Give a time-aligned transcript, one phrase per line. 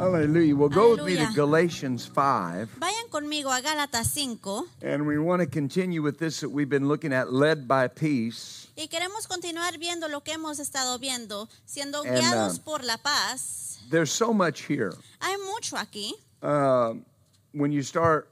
[0.00, 0.56] Hallelujah.
[0.56, 2.80] Well, go with me to Galatians 5.
[2.80, 6.88] Vayan conmigo a Gálatas 5 And we want to continue with this that we've been
[6.88, 8.68] looking at, led by peace.
[8.78, 12.96] y queremos continuar viendo lo que hemos estado viendo, siendo And, guiados uh, por la
[12.96, 13.80] paz.
[13.90, 14.94] There's so much here.
[15.20, 16.12] Hay mucho aquí.
[16.42, 16.94] Uh,
[17.52, 18.30] when you start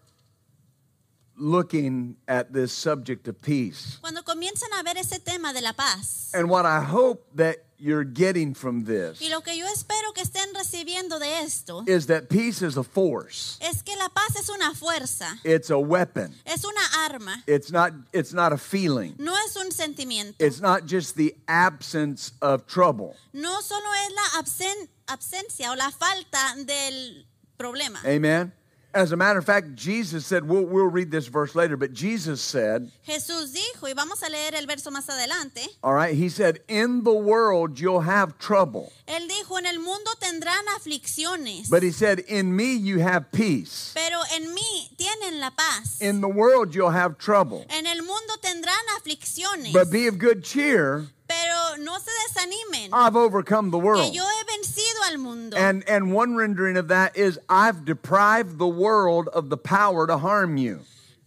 [1.39, 3.99] looking at this subject of peace.
[4.01, 6.31] Cuando comienzan a ver ese tema de la paz.
[6.35, 10.23] And what I hope that you're getting from this Y lo que yo espero que
[10.25, 13.57] estén recibiendo de esto is that peace is a force.
[13.61, 16.35] es que la paz es una fuerza, It's a weapon.
[16.45, 19.15] es una arma, It's not it's not a feeling.
[19.19, 20.35] no es un sentimiento.
[20.45, 23.15] It's not just the absence of trouble.
[23.33, 28.01] No solo es la absen- absencia o la falta del problema.
[28.05, 28.53] Amen.
[28.99, 32.41] As a matter of fact, Jesus said, we'll, we'll read this verse later, but Jesus
[32.41, 36.59] said, Jesús dijo, y vamos a leer el verso más adelante, all right, he said,
[36.67, 38.93] in the world you'll have trouble.
[39.07, 43.93] él dijo, en el mundo tendrán aflicciones, But he said, in me you have peace.
[43.95, 46.01] pero en mí tienen la paz.
[46.01, 47.65] In the world you'll have trouble.
[47.71, 53.15] En el mundo tendrán aflicciones, But be of good cheer, pero no se desanimen, I've
[53.17, 54.13] overcome the que world.
[54.15, 55.57] yo he vencido al mundo.
[55.57, 60.19] And and one rendering of that is I've deprived the world of the power to
[60.19, 60.81] harm you.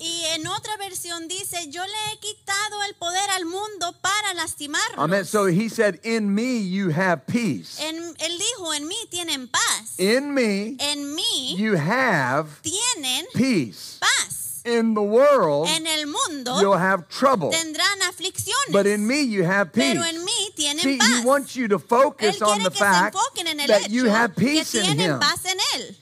[0.04, 4.98] Y en otra versión dice, yo le he quitado el poder al mundo para lastimarlos.
[4.98, 5.26] Amen.
[5.26, 7.80] So he said, in me you have peace.
[7.80, 10.00] En- él dijo, en mí tienen paz.
[10.00, 14.00] In me En mí you have tienen peace.
[14.00, 14.41] paz.
[14.64, 17.50] In the world En el mundo you'll have trouble.
[17.52, 18.72] tendrán aflicciones.
[18.72, 19.94] But in me you have peace.
[19.96, 21.08] pero en mí tienen See, paz.
[21.08, 24.76] he wants you to focus on the fact enfoquen en el that you have peace
[24.76, 25.20] in him.
[25.20, 25.96] paz en él.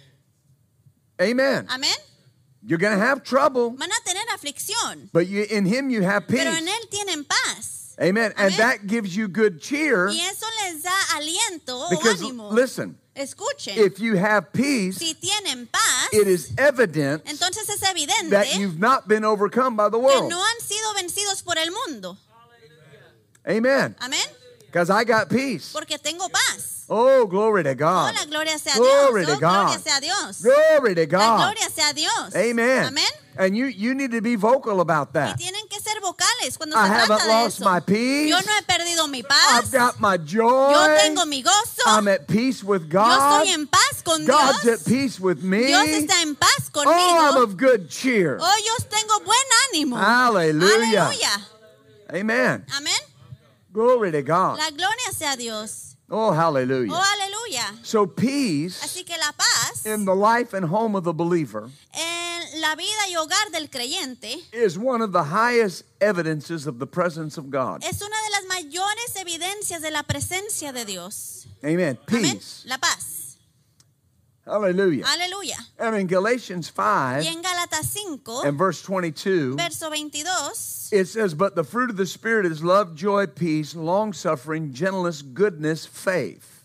[1.21, 1.67] Amen.
[1.69, 1.95] Amén.
[2.61, 6.27] You're going to have trouble, Van a tener aflicción, but you, in him you have
[6.27, 6.57] pero peace.
[6.57, 7.78] en él tienen paz.
[8.01, 8.33] Amen.
[8.37, 8.57] And Amen.
[8.57, 12.51] that gives you good cheer Y eso les da aliento o because, ánimo.
[12.51, 18.29] listen, Escuchen, if you have peace, si tienen paz, it is evident entonces es evidente
[18.29, 20.29] that you've not been overcome by the que world.
[20.29, 22.17] no han sido vencidos por el mundo.
[23.47, 23.95] Amen.
[23.99, 24.19] Amén.
[24.65, 25.73] Because I got peace.
[25.73, 26.85] Porque tengo paz.
[26.89, 28.13] Oh, glory to God.
[28.15, 29.39] Hola, gloria sea Glory Dios.
[29.39, 29.83] to Oh, gloria God.
[29.83, 30.41] sea Dios.
[30.41, 31.37] Glory to La God.
[31.55, 32.35] gloria sea Dios.
[32.35, 32.85] Amen.
[32.85, 33.05] Amén.
[33.39, 35.37] And you, you need to be vocal about Y that.
[35.37, 37.69] tienen que ser vocales cuando I se haven't trata de lost eso.
[37.71, 38.29] my peace.
[38.29, 40.71] Yo no he perdido mi I've got my joy.
[40.71, 41.83] Yo tengo mi gozo.
[41.85, 43.45] I'm at peace with Yo God.
[43.47, 44.81] estoy en paz con God's Dios.
[44.81, 45.67] at peace with me.
[45.67, 48.37] Dios está en paz Oh, I'm of good cheer.
[48.41, 49.95] Oh, yo tengo buen ánimo.
[49.97, 51.05] Hallelujah.
[51.05, 51.41] Aleluya.
[52.13, 52.65] Amen.
[52.75, 52.99] Amén.
[53.71, 54.57] Glory to God.
[54.57, 55.95] La gloria sea a Dios.
[56.11, 56.91] Oh, hallelujah.
[56.91, 57.85] Oh, aleluya.
[57.85, 62.28] So peace Así que la paz in the life and home of the believer en
[62.57, 67.37] la vida y hogar del creyente is one of the highest evidences of the presence
[67.37, 67.83] of God.
[67.83, 71.47] es una de las mayores evidencias de la presencia de Dios.
[71.63, 71.97] Amen.
[72.07, 72.23] Amén.
[72.23, 72.63] Peace.
[72.65, 73.37] La paz.
[74.45, 75.05] Hallelujah.
[75.05, 75.57] Aleluya.
[75.77, 80.25] And in Galatians 5 Y en Gálatas 5, and verse 22, verso 22,
[80.91, 85.21] it says, But the fruit of the Spirit is love, joy, peace, long suffering, gentleness,
[85.21, 86.58] goodness, faith.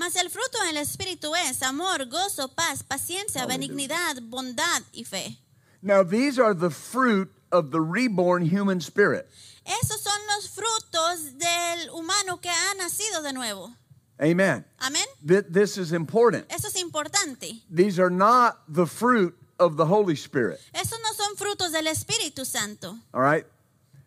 [0.00, 5.36] Mas el fruto del Espíritu es amor, gozo, paz, paciencia, benignidad, bondad y fe.
[5.82, 9.28] Now, these are the fruit of the reborn human spirit.
[9.66, 13.70] Esos son los frutos del humano que ha nacido de nuevo.
[14.18, 14.64] Amen.
[14.80, 15.04] Amén.
[15.26, 16.46] Th- This is important.
[16.50, 17.62] Eso es importante.
[17.70, 20.58] These are not the fruit of the Holy Spirit.
[20.74, 22.96] Esos no son frutos del Espíritu Santo.
[23.14, 23.44] All right?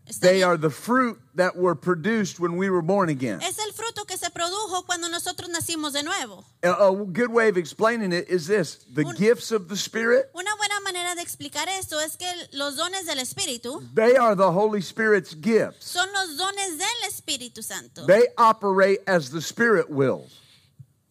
[0.07, 0.49] ¿Está They bien?
[0.49, 3.39] are the fruit that were produced when we were born again.
[3.41, 4.12] Es el fruto que se
[4.43, 6.43] produjo cuando nosotros nacimos de nuevo.
[6.63, 10.29] A, a good way of explaining it is this the Un- gifts of the Spirit,
[10.35, 14.51] Una buena manera de explicar esto es que los dones del Espíritu they are the
[14.51, 15.85] Holy Spirit's gifts.
[15.91, 18.05] son los dones del Espíritu Santo.
[18.05, 20.39] They operate as the Spirit wills.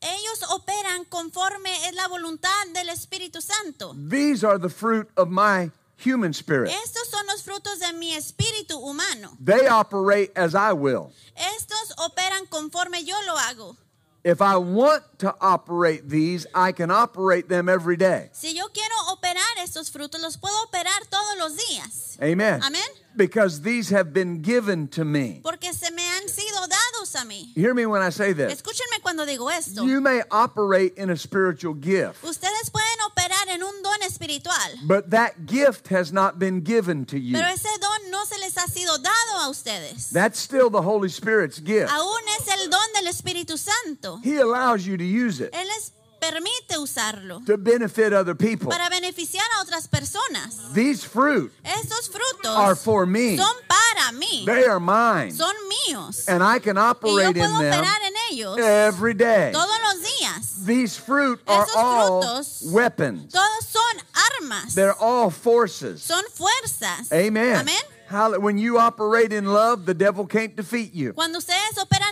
[0.00, 3.94] Ellos operan conforme es la voluntad del Espíritu Santo.
[3.94, 5.70] These are the fruit of my
[6.04, 6.70] human spirit.
[6.70, 9.36] Estos son los frutos de mi espíritu humano.
[9.40, 11.12] They operate as I will.
[11.36, 13.76] Estos operan conforme yo lo hago.
[14.24, 18.30] If I want to operate these, I can operate them every day.
[18.32, 22.18] Si yo quiero operar estos frutos, los puedo operar todos los días.
[22.20, 22.62] Amen.
[22.62, 22.82] Amén.
[23.16, 25.40] Because these have been given to me.
[25.42, 27.52] Porque se me han sido dados a mí.
[27.54, 28.52] Hear me when I say this.
[28.60, 29.84] Escúchenme cuando digo esto.
[29.84, 35.10] You may operate in a spiritual gift, Ustedes pueden operar en un don espiritual, but
[35.10, 37.34] that gift has not been given to you.
[37.34, 40.10] pero ese don no se les ha sido dado a ustedes.
[40.10, 41.90] That's still the Holy Spirit's gift.
[41.90, 44.18] Aún es el don del Espíritu Santo.
[44.22, 45.92] He allows you to use it Él les
[46.22, 48.70] permite usarlo to benefit other people.
[48.70, 50.72] para beneficiar a otras personas.
[50.72, 53.36] These fruit Estos frutos are for me.
[53.36, 55.32] son para mí, They are mine.
[55.32, 55.54] son
[55.88, 56.28] míos.
[56.28, 59.52] And I can Y yo operate puedo in them operar en ellos every day.
[59.52, 60.64] todos los días.
[60.66, 63.32] These fruit are Esos all frutos- weapons.
[63.32, 64.02] Todos son
[64.40, 66.02] armas, They're all forces.
[66.02, 67.10] son fuerzas.
[67.12, 67.56] Amen.
[67.56, 67.76] Amén.
[68.08, 71.14] How- When you operate in love, the devil can't defeat you.
[71.14, 72.02] Cuando ustedes operan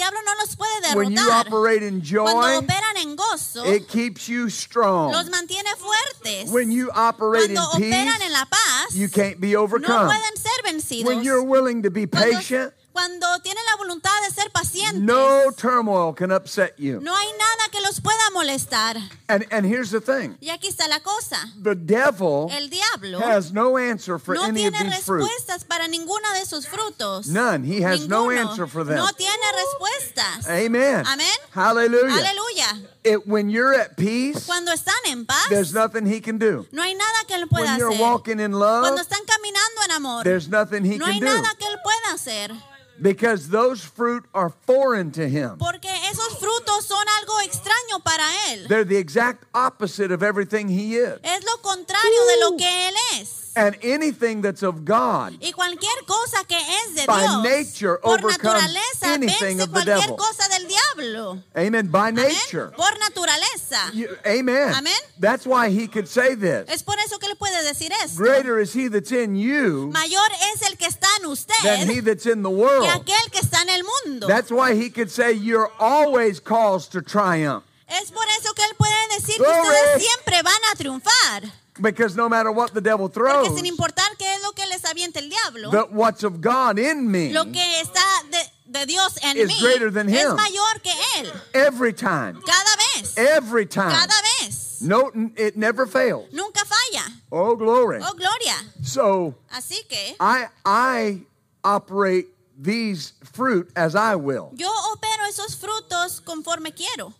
[0.00, 4.28] diablo no los puede When you operate in Cuando joy, operan en gozo, it keeps
[4.28, 5.12] you strong.
[5.12, 6.50] los mantiene fuertes.
[6.50, 10.06] When you operate in Cuando operan en peace, la paz, you can't be no overcome.
[10.08, 11.04] pueden ser vencidos.
[11.04, 15.52] When you're willing to be Cuando, patient, cuando tienen la voluntad de ser pacientes, no
[15.56, 17.00] turmoil can upset you.
[17.00, 18.96] no hay nada que los pueda molestar.
[19.28, 20.36] And and here's the thing.
[20.40, 21.36] Y aquí está la cosa.
[21.62, 25.28] The devil El diablo has no answer for no any of tiene these fruits.
[25.28, 27.26] respuestas para ninguna de esos frutos.
[27.28, 27.64] None.
[27.64, 28.96] He has no answer for them.
[28.96, 30.48] No tiene respuestas.
[30.48, 31.04] Amen.
[31.06, 31.28] Amén.
[31.52, 32.80] Hallelujah.
[33.04, 36.66] It, when you're at peace, Cuando están en paz, there's nothing he can do.
[36.72, 38.02] no hay nada que él pueda When you're hacer.
[38.02, 41.26] walking in love, Cuando están caminando en amor, there's nothing he no can hay do.
[41.26, 42.52] nada que él pueda hacer.
[43.00, 45.56] Because those fruit are foreign to him.
[45.58, 48.68] Porque esos frutos son algo extraño para él.
[48.68, 51.18] They're the exact opposite of everything he is.
[51.22, 53.39] Es lo contrario de lo que él es.
[53.56, 58.18] And anything that's of God Y cualquier cosa que es de By Dios, nature por
[58.18, 60.16] overcomes naturaleza, anything of the cualquier devil.
[60.16, 61.42] cosa del diablo.
[61.56, 61.88] Amen.
[61.90, 62.70] By nature.
[62.76, 63.90] Por naturaleza.
[63.92, 64.72] You- amen.
[64.74, 64.94] Amén.
[65.18, 66.68] That's why he could say this.
[66.68, 68.16] Es por eso que él puede decir esto.
[68.22, 72.00] Greater is he that's in you Mayor es el que está en usted than he
[72.00, 72.86] that's in the que world.
[72.88, 74.26] aquel que está en el mundo.
[74.28, 77.64] That's why he could say you're always caused to triumph.
[77.88, 81.52] Es por eso que él puede decir que ustedes siempre van a triunfar.
[81.80, 84.84] Because no matter what the devil Porque throws, sin importar qué es lo que les
[85.16, 88.38] el diablo, that what's of God in me lo que está de,
[88.80, 90.36] de Dios en is mí greater than es him.
[90.36, 91.32] mayor que él.
[91.54, 93.16] every time, Cada vez.
[93.16, 93.90] every time.
[93.92, 94.82] Cada vez.
[94.82, 96.32] No, it never fails.
[96.32, 97.04] Nunca falla.
[97.30, 98.00] Oh, glory.
[98.02, 98.54] Oh, gloria.
[98.82, 101.22] So Así que I I
[101.64, 102.26] operate
[102.58, 104.50] these fruit as I will.
[104.54, 107.12] yo opero esos frutos conforme quiero.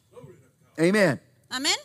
[0.78, 1.20] Amen.
[1.50, 1.76] Amén.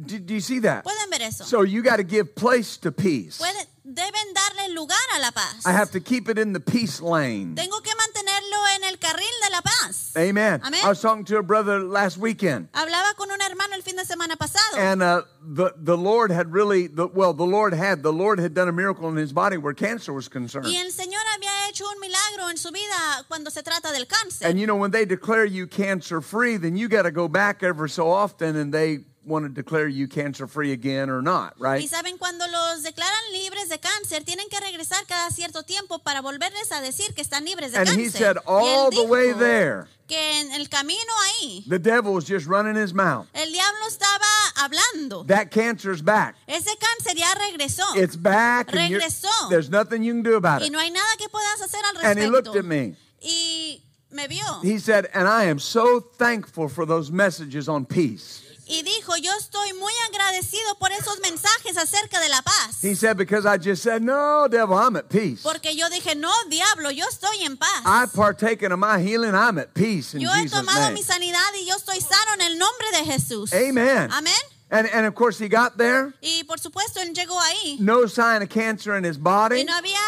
[0.00, 0.84] Do, do you see that?
[0.84, 1.44] Pueden ver eso.
[1.44, 3.38] So you got to give place to peace.
[3.38, 5.64] Pueden- deben darle lugar a la paz.
[5.64, 7.54] I have to keep it in the peace lane.
[7.54, 10.12] Tengo que mantenerlo en el carril de la paz.
[10.16, 10.60] Amen.
[10.62, 10.80] Amen.
[10.84, 12.68] I was talking to a brother last weekend.
[12.72, 14.76] Hablaba con un hermano el fin de semana pasado.
[14.76, 18.54] And uh, the the Lord had really, the, well, the Lord had, the Lord had
[18.54, 20.66] done a miracle in his body where cancer was concerned.
[20.66, 24.46] Y el Señor había hecho un milagro en su vida cuando se trata del cáncer.
[24.48, 27.62] And you know, when they declare you cancer free, then you got to go back
[27.62, 31.62] ever so often and they want to declare you cancer free again or not, Y
[31.62, 31.90] right?
[31.90, 36.72] saben, cuando los declaran libres de cáncer, tienen que regresar cada cierto tiempo para volverles
[36.72, 38.00] a decir que están libres de And cáncer.
[38.04, 42.46] he said, all the way there, Que en el camino ahí, the devil was just
[42.46, 43.26] running his mouth.
[43.34, 44.24] el diablo estaba
[44.56, 45.26] hablando.
[45.26, 46.34] That cancer's back.
[46.46, 47.84] Ese cáncer ya regresó.
[47.96, 48.68] It's back.
[48.68, 49.28] Regresó.
[49.50, 50.72] there's nothing you can do about Y it.
[50.72, 52.94] no hay nada que puedas hacer al And he looked at me.
[53.20, 54.60] Y me vio.
[54.62, 58.42] He said, and I am so thankful for those messages on peace.
[58.70, 62.82] Y dijo, yo estoy muy agradecido por esos mensajes acerca de la paz.
[62.82, 65.42] He said, because I just said, no, devil, I'm at peace.
[65.42, 67.82] Porque yo dije, no, diablo, yo estoy en paz.
[67.86, 69.34] I partaken of my healing.
[69.34, 70.94] I'm at peace in Yo he Jesus' tomado name.
[70.94, 73.52] mi sanidad y yo estoy sano en el nombre de Jesús.
[73.54, 74.10] Amen.
[74.12, 74.34] Amén.
[74.70, 76.12] And, and of course, he got there.
[76.20, 77.78] Y por supuesto, él llegó ahí.
[77.80, 79.64] No sign of cancer in his Y body.
[79.64, 79.98] no había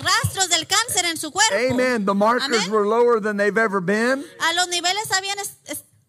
[0.00, 1.54] rastros del cáncer en su cuerpo.
[1.70, 2.06] Amen.
[2.06, 2.70] The markers Amén.
[2.70, 4.24] were lower than they've ever been.
[4.40, 5.36] A los niveles habían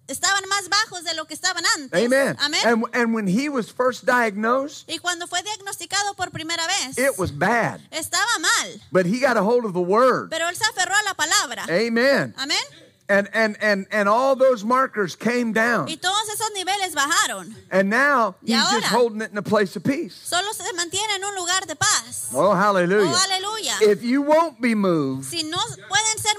[0.07, 2.03] estaban más bajos de lo que estaban antes.
[2.03, 2.35] Amen.
[2.39, 2.61] Amén.
[2.65, 7.17] And, and when he was first diagnosed, y cuando fue diagnosticado por primera vez, it
[7.17, 7.81] was bad.
[7.91, 8.79] estaba mal.
[8.91, 10.29] But he got a hold of the word.
[10.29, 11.65] Pero él se aferró a la palabra.
[11.69, 12.33] Amen.
[12.37, 12.57] Amén.
[13.09, 15.87] And and and and all those markers came down.
[15.89, 17.53] Y todos esos niveles bajaron.
[17.69, 20.15] And now he's just holding it in a place of peace.
[20.15, 22.29] Solo se mantiene en un lugar de paz.
[22.33, 23.11] Oh, hallelujah.
[23.11, 23.91] Oh, aleluya.
[23.91, 25.59] If you won't be moved, Si no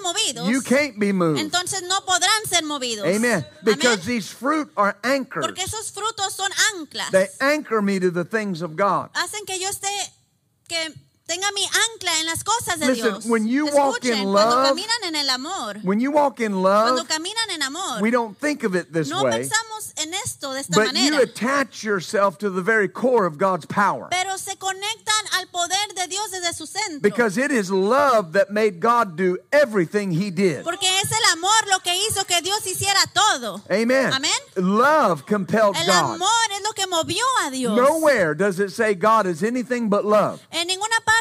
[0.05, 1.41] movidos, you can't be moved.
[1.41, 3.07] entonces no podrán ser movidos.
[3.07, 3.45] Amen.
[3.65, 4.07] Because Amén.
[4.07, 5.45] these fruit are anchors.
[5.45, 7.11] Porque esos frutos son anclas.
[7.11, 9.11] They anchor me to the things of God.
[9.15, 9.89] Hacen que yo esté,
[10.69, 10.95] que
[11.27, 13.27] tenga mi ancla en las cosas de Listen, Dios.
[13.27, 16.97] when you walk in cuando love, caminan en el amor, When you walk in cuando
[16.97, 20.53] love, caminan en amor, we don't think of it this no way, pensamos en esto
[20.53, 24.09] de esta but you attach yourself to the very core of God's power.
[24.11, 27.01] Pero se conectan al poder de Dios desde su centro.
[27.01, 30.63] Because it is love that made God do everything he did.
[30.63, 33.63] Porque es el amor lo que hizo que Dios hiciera todo.
[33.71, 34.13] Amen.
[34.13, 34.31] Amén.
[34.57, 36.15] Love compelled El God.
[36.17, 37.75] amor es lo que movió a Dios.
[37.75, 40.41] Nowhere does it say God is anything but love.
[40.51, 41.14] En ninguna parte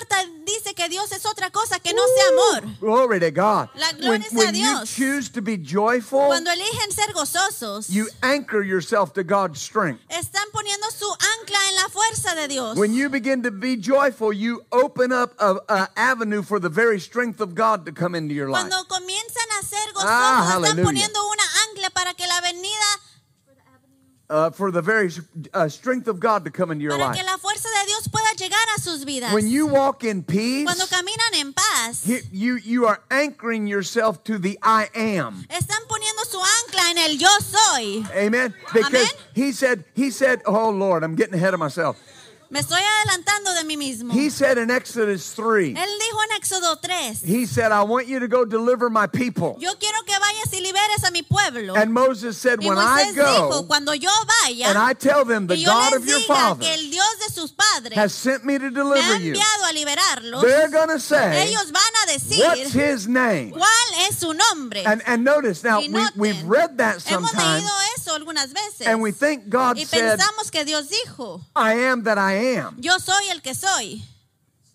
[0.46, 2.78] dice que Dios es otra cosa que no sea amor.
[2.80, 3.70] Glory to God.
[3.76, 4.90] La gloria when sea when you Dios.
[4.96, 10.02] choose to be joyful, Cuando eligen ser gozosos, you anchor yourself to God's strength.
[10.10, 12.78] están poniendo su ancla en la fuerza de Dios.
[12.78, 17.00] When you begin to be joyful, you open up a, a avenue for the very
[17.00, 18.68] strength of God to come into your life.
[18.68, 23.00] Cuando comienzan a ser gozosos, Ah, están poniendo una ancla para que la venida,
[24.34, 25.12] Uh, for the very
[25.54, 27.18] uh, strength of God to come into your para life.
[27.18, 29.32] que la fuerza de Dios pueda llegar a sus vidas.
[29.32, 34.24] When you walk in peace, Cuando caminan en paz, he- you you are anchoring yourself
[34.24, 35.46] to the I am.
[35.50, 38.04] están poniendo su ancla en el yo soy.
[38.18, 38.56] Amen.
[38.74, 39.06] Because Amen.
[39.36, 41.96] he said, he said, oh Lord, I'm getting ahead of myself.
[42.54, 44.14] Me estoy adelantando de mí mismo.
[44.14, 48.20] He said in Exodus 3, Él dijo en Éxodo 3, he said, I want you
[48.20, 49.56] to go deliver my people.
[49.58, 51.74] yo quiero que vayas y liberes a mi pueblo.
[51.76, 54.12] And Moses said, y when I Moisés dijo, go cuando yo
[54.44, 57.52] vaya and I tell them the God of your father que el Dios de sus
[57.52, 61.00] padres has sent me to me ha deliver you, enviado a liberarlos, they're going to
[61.00, 63.50] say, ellos van a decir what's his name?
[63.50, 64.84] cuál es su nombre.
[64.86, 67.66] And, and notice now, we, we've read that sometimes
[68.14, 72.18] algunas veces and we think God y said, pensamos que Dios dijo, I am that
[72.18, 72.76] I am.
[72.80, 74.04] yo soy el que soy.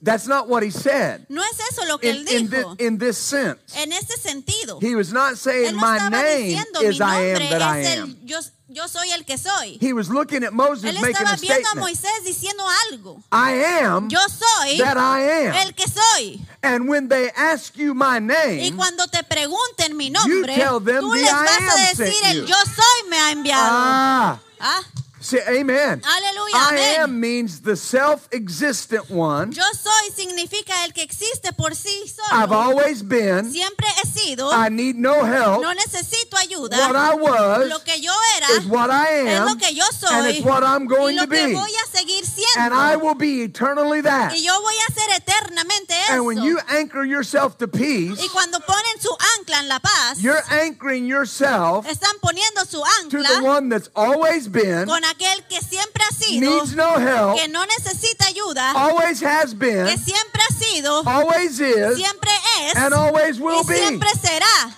[0.01, 2.77] That's not what he said No es eso lo que in, él in, dijo.
[2.81, 3.59] in this sense.
[3.77, 7.63] en este sentido, He was not saying, no My name diciendo is I am that
[7.63, 8.11] I am.
[8.11, 8.39] el yo,
[8.69, 9.77] yo soy el que soy.
[9.81, 11.75] He was looking at Moses Él making estaba a viendo a.
[11.81, 12.63] Moisés diciendo
[12.93, 13.21] algo.
[13.33, 13.53] I
[13.83, 15.55] am Yo soy that I am.
[15.67, 16.47] el que soy.
[16.63, 21.01] And when they ask you my Y name, cuando te pregunten mi nombre, tell them
[21.01, 23.67] tú les I vas am a decir el yo soy me ha enviado.
[23.69, 24.81] ah, Ah,
[25.21, 26.01] say amen.
[26.01, 26.99] aleluya, I amén.
[27.05, 29.53] am means the self-existent one.
[29.53, 33.51] Yo soy significa el que existe por sí I've always been.
[33.51, 34.51] Siempre he sido.
[34.53, 35.63] I need no help.
[35.63, 36.77] No necesito ayuda.
[36.79, 39.85] What I was Lo que yo era is what I es lo am, que yo
[40.11, 41.55] and it's what I'm y going lo to que be.
[41.55, 42.25] voy a seguir
[42.59, 44.33] And I will be eternally that.
[44.33, 48.59] Y yo voy a ser eternamente And when you anchor yourself to peace, Y cuando
[48.61, 53.69] ponen su ancla en la paz, you're anchoring yourself están poniendo su to the one
[53.69, 58.27] that's always been, con aquel que siempre ha sido, needs no help, que no necesita
[58.27, 62.31] ayuda, always has been, que siempre ha sido, always is, siempre
[62.63, 63.77] es and always will y be.
[63.77, 64.75] siempre será.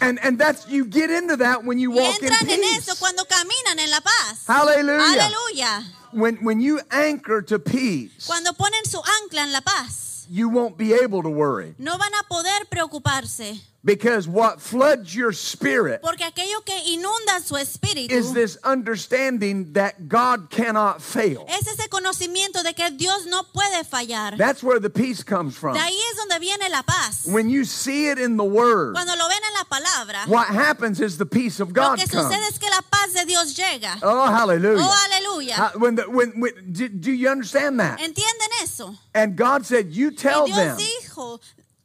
[0.00, 2.96] And and that's you get into that when you Y walk in entran en eso
[2.98, 4.44] cuando caminan en la paz.
[4.46, 5.22] Hallelujah.
[5.22, 5.84] Aleluya.
[6.12, 10.76] When when you anchor to peace, Cuando ponen su ancla en la paz, you won't
[10.76, 16.22] be able to worry no van a poder preocuparse, because what floods your spirit porque
[16.24, 21.44] aquello que inunda su espíritu is this understanding that God cannot fail.
[21.48, 24.36] es ese conocimiento de que Dios no puede fallar.
[24.36, 25.74] That's where the peace comes from.
[25.74, 27.26] De ahí es donde viene la paz.
[27.26, 31.00] When you see it in the word, Cuando lo ven en la palabra, what happens
[31.00, 32.26] is the peace of lo God que comes.
[32.26, 33.98] sucede es que la paz de Dios llega.
[34.02, 34.82] Oh, hallelujah.
[34.82, 35.58] Oh, aleluya.
[35.58, 37.98] Uh, When the, when, when do, do you understand that?
[37.98, 38.94] ¿Entienden eso?
[39.14, 41.40] And God said, "You tell y Dios them, dijo,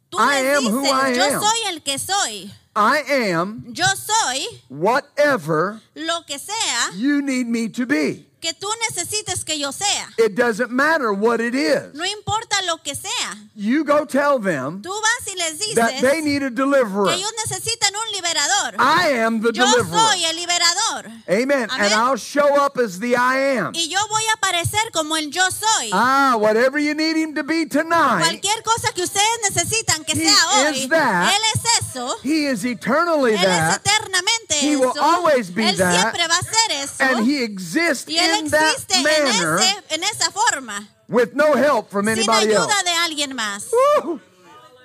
[0.10, 2.52] tú I les am who I yo am." soy el que soy.
[2.76, 8.29] I am Yo soy whatever lo que sea you need me to be.
[8.40, 10.10] Que tú necesites que yo sea.
[10.18, 11.94] It doesn't matter what it is.
[11.94, 13.36] No importa lo que sea.
[13.56, 17.08] You go tell them Tú vas y les that they need a deliverer.
[17.10, 18.76] que ellos necesitan un liberador.
[18.80, 20.00] I am the Yo deliverer.
[20.00, 21.06] soy el liberador.
[21.28, 21.68] Amen.
[21.72, 23.74] And I'll show up as the I am.
[23.76, 25.90] Y yo voy a aparecer como el yo soy.
[25.94, 30.28] Ah, whatever you need him to be tonight, Cualquier cosa que ustedes necesitan que He
[30.30, 31.34] sea hoy, is that.
[31.34, 32.16] Él es eso.
[32.24, 35.94] he is eternally Él es that, eternamente He will always be Él that.
[35.94, 36.96] siempre va a ser eso.
[37.04, 40.88] and he exists y Él in that existe en, manner ese, en esa forma.
[41.08, 42.84] with no help from Sin anybody ayuda else.
[42.84, 43.72] de alguien más.
[44.04, 44.20] Woo!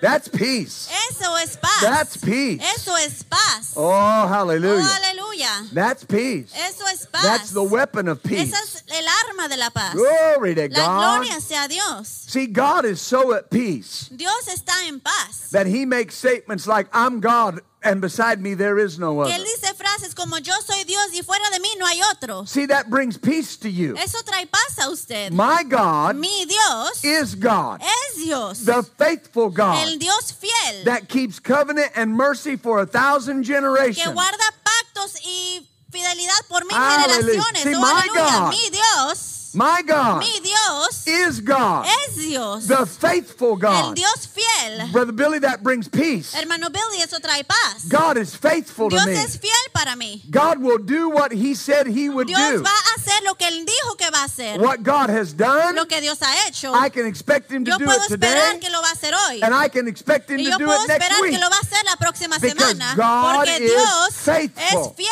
[0.00, 0.90] That's peace.
[1.10, 1.80] Eso es paz.
[1.80, 2.60] That's peace.
[2.76, 3.72] Eso es paz.
[3.74, 5.66] Oh, Oh, hallelujah.
[5.72, 6.52] That's peace.
[6.54, 7.22] Eso es paz.
[7.22, 8.52] That's the weapon of peace.
[8.52, 9.94] Esa es el arma de la paz.
[9.94, 11.20] Glory to La God.
[11.22, 12.08] gloria sea Dios.
[12.08, 15.48] See, God is so at peace Dios está en paz.
[15.52, 19.34] that he makes statements like, I'm God and beside me there is no Que other.
[19.34, 22.44] él dice frases como yo soy Dios y fuera de mí no hay otro.
[22.46, 23.94] See, that brings peace to you.
[23.96, 25.32] Eso trae paz a usted.
[25.32, 28.64] My God Mi Dios is God, es Dios.
[28.64, 33.54] the faithful God El Dios fiel that keeps covenant and mercy for a thousand que
[33.54, 34.14] generations.
[34.14, 37.42] guarda pactos y fidelidad por mil Hallelujah.
[37.44, 37.62] generaciones.
[37.62, 38.08] See, Oh, my.
[38.14, 42.66] God Mi Dios, My God mi Dios is God, es Dios.
[42.66, 43.94] the faithful El God.
[43.96, 44.88] Dios fiel.
[44.92, 46.34] Brother Billy, that brings peace.
[46.34, 47.84] Hermano Billy, eso trae paz.
[47.88, 49.14] God is faithful to Dios me.
[49.14, 50.22] es fiel para mí.
[50.30, 52.62] God will do what he said he would Dios do.
[52.62, 54.58] va a hacer hacer lo que Él dijo que va a hacer.
[54.60, 56.72] What God has done, Lo que Dios ha hecho.
[56.74, 58.92] I can expect Him to Yo do puedo it esperar today, que lo va a
[58.92, 59.40] hacer hoy.
[59.42, 61.32] and I can expect Him Y to do it next esperar week.
[61.32, 62.94] que lo va a hacer la próxima Because semana.
[62.96, 64.80] God Porque is Dios faithful.
[64.80, 65.08] es fiel.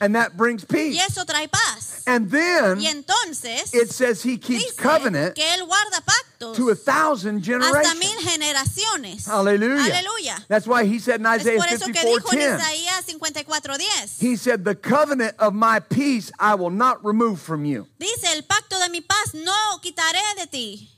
[0.00, 1.06] And that brings Y peace.
[1.06, 2.02] eso trae paz.
[2.06, 6.74] And then Y entonces it says He keeps covenant que Él guarda pactos to a
[6.74, 7.98] thousand hasta generations.
[7.98, 9.26] mil generaciones.
[9.26, 9.92] Hallelujah.
[9.92, 10.46] Aleluya.
[10.48, 12.58] That's why He said in Isaiah por eso que dijo en
[13.06, 14.20] 54:10.
[14.20, 17.86] He said, The covenant of my peace I will not remove from you.
[17.98, 20.90] Dice, el pacto de mi paz no quitaré de ti.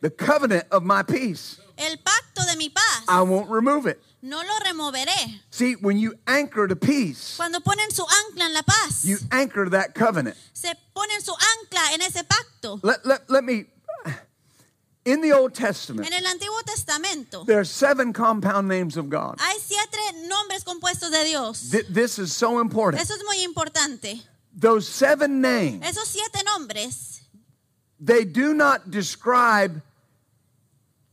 [0.00, 4.00] The covenant of my peace, El pacto de mi paz I won't remove it.
[4.22, 5.40] No lo removeré.
[5.50, 9.68] See, when you anchor to peace, Cuando ponen su ancla en la paz, you anchor
[9.70, 10.36] that covenant.
[10.52, 12.80] se ponen su ancla en ese pacto.
[12.82, 13.66] Let, let, let me,
[15.04, 19.36] in the Old Testament, En el Antiguo Testamento there are seven compound names of God.
[19.38, 19.96] hay siete
[20.28, 21.70] nombres compuestos de Dios.
[21.70, 23.02] Th- This is so important.
[23.02, 24.20] Eso es muy importante.
[24.52, 27.22] Those seven names, Esos siete nombres
[28.00, 29.80] they do not describe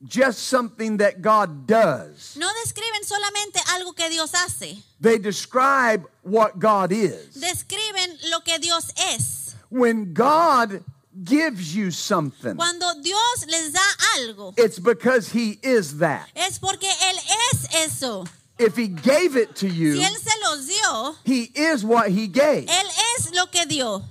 [0.07, 2.35] just something that God does.
[2.39, 7.35] no describen solamente algo que Dios hace, They describe what God is.
[7.35, 9.55] describen lo que Dios es.
[9.69, 10.83] When God
[11.24, 13.79] gives you something, Cuando Dios les da
[14.19, 16.27] algo, it's because He is that.
[16.35, 17.17] es porque Él
[17.51, 18.25] es eso.
[18.57, 22.27] If He gave it to you, Si Él se los dio, He is what He
[22.27, 22.67] gave.
[22.67, 24.01] Él es lo que dio.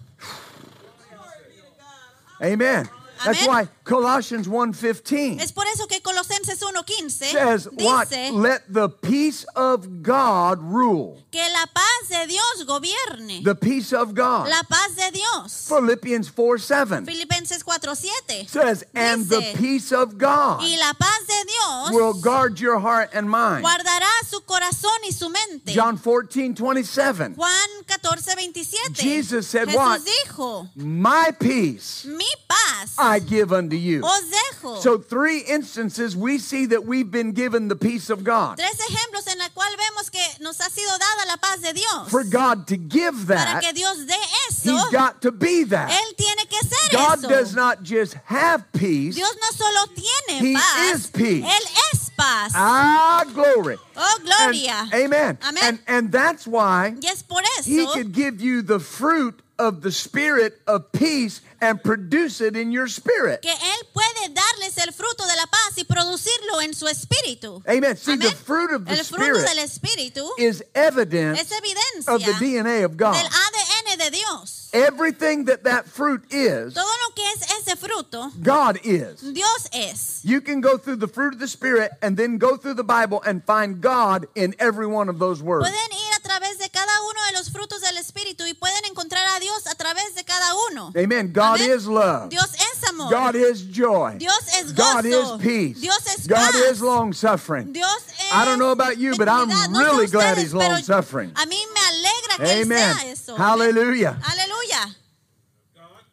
[2.43, 2.89] Amen.
[3.25, 3.49] That's Amen.
[3.49, 8.09] why Colossians 1:15 Es por eso que Colosenses 1.15 says, "What?
[8.09, 13.43] dice Let the peace of God rule." que la paz de Dios gobierne.
[13.43, 14.49] The peace of God.
[14.49, 15.67] La paz de Dios.
[15.69, 21.91] Philippians 4:7 Filipenses 4.7 says, "And the peace of God Y la paz de Dios
[21.91, 25.73] will guard your heart and mind." guardará su corazón y su mente.
[25.75, 30.01] John 14:27 Juan 14.27 Jesus said Jesús what?
[30.05, 34.03] dijo, My peace mi paz I give unto you.
[34.05, 34.79] os dejo.
[34.83, 38.57] So three instances we see that we've been given the peace of God.
[38.59, 42.09] Tres ejemplos en la cual vemos que nos ha sido dada la paz de Dios.
[42.11, 44.15] For God to give Para that, que Dios dé
[44.49, 45.91] eso, He's got to be that.
[45.91, 47.29] Él tiene que ser God eso.
[47.29, 49.15] does not just have peace.
[49.15, 51.45] Dios no solo tiene He paz, is peace.
[51.45, 52.53] Él es paz.
[52.55, 53.77] Ah, glory.
[53.97, 55.39] oh, And- amen.
[55.43, 55.63] Amén.
[55.63, 59.93] And and that's why y es por He could give you the fruit of the
[59.93, 63.41] spirit of peace and produce it in your spirit.
[63.43, 67.63] que Él puede darles el fruto de la paz y producirlo en su espíritu.
[67.69, 67.97] Amen.
[67.97, 72.25] See, the fruit of the el fruto spirit del espíritu is evidence es evidencia of
[72.25, 73.15] the DNA of God.
[73.15, 74.71] del ADN de Dios.
[74.73, 79.21] Everything that that fruit is, Todo lo que es ese fruto, God is.
[79.21, 80.21] Dios es.
[80.25, 83.23] You can go through the fruit of the Spirit and then go through the Bible
[83.25, 85.69] and find God in every one of those words.
[85.69, 89.39] Pueden ir través de cada uno de los frutos del espíritu y pueden encontrar a
[89.39, 90.93] Dios a través de cada uno.
[90.97, 91.33] Amen.
[91.33, 91.71] God Amén.
[91.71, 92.31] is love.
[92.31, 93.13] Dios es amor.
[93.13, 94.17] God is joy.
[94.19, 95.37] Dios es God gozo.
[95.37, 95.81] is peace.
[95.81, 96.73] Dios es God paz.
[96.73, 97.73] is long suffering.
[97.73, 99.49] Dios es I don't know about you, but I'm.
[99.49, 101.31] No really glad ustedes, he's long suffering.
[101.37, 102.97] A mí me alegra que Amen.
[102.97, 103.37] sea eso.
[103.37, 104.19] Hallelujah.
[104.25, 104.97] Aleluya.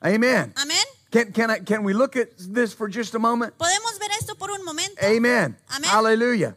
[0.04, 0.54] Amen.
[0.56, 0.86] Amén.
[1.12, 3.58] Can, can, I, can we look at this for just a moment?
[3.58, 4.95] Podemos ver esto por un momento.
[5.04, 5.58] Amen.
[5.69, 5.89] Amén.
[5.89, 6.56] Hallelujah.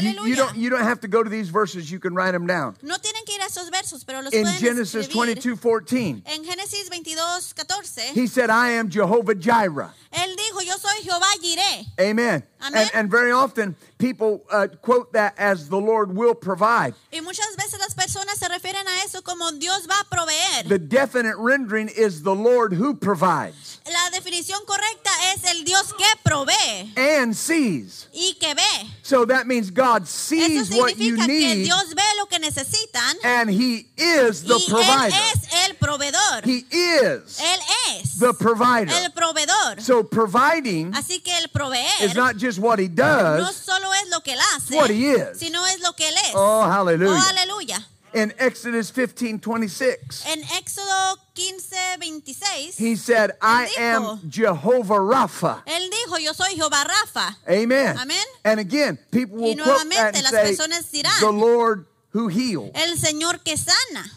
[0.00, 2.46] You, you don't, you don't have to go to these verses, you can write them
[2.46, 2.76] down.
[2.82, 5.36] No tienen que ir a esos versos, pero los In pueden Genesis escribir.
[5.36, 9.90] 22 14, En Génesis 22, 14, he said, I am Jehovah Jireh.
[10.10, 11.86] él dijo, yo soy Jehová Jireh.
[12.10, 12.42] Amen.
[12.60, 16.94] And, and very often people uh, quote that as the Lord will provide.
[17.12, 20.68] Y muchas veces las personas se refieren a eso como Dios va a proveer.
[20.68, 26.04] The definite rendering is the Lord who provides La definición correcta es el Dios que
[26.24, 28.08] provee and sees.
[28.12, 28.90] y que ve.
[29.02, 32.38] So that means God Eso sees what you significa que need Dios ve lo que
[32.40, 35.14] necesitan and He is the y Él provider.
[35.34, 35.45] es el
[35.86, 36.44] proveedor.
[36.44, 37.60] He is Él
[37.92, 38.92] es the provider.
[38.92, 39.80] el proveedor.
[39.80, 43.56] So providing Así que el proveer is not just what He no does.
[43.56, 45.38] solo es lo que él hace, what he is.
[45.38, 46.32] sino es lo que él es.
[46.34, 47.12] Oh, hallelujah.
[47.20, 47.78] Oh, aleluya.
[48.14, 55.62] In Exodus 15 26, En Éxodo 15, 26, He said, I dijo- am Jehovah Rapha.
[55.66, 57.36] él dijo, yo soy Jehová Rafa.
[57.46, 57.98] Amen.
[57.98, 58.24] Amén.
[58.44, 60.56] And again, people will quote that and say,
[61.02, 62.70] dirán, the Lord who heals.
[62.74, 64.10] El Señor que sana.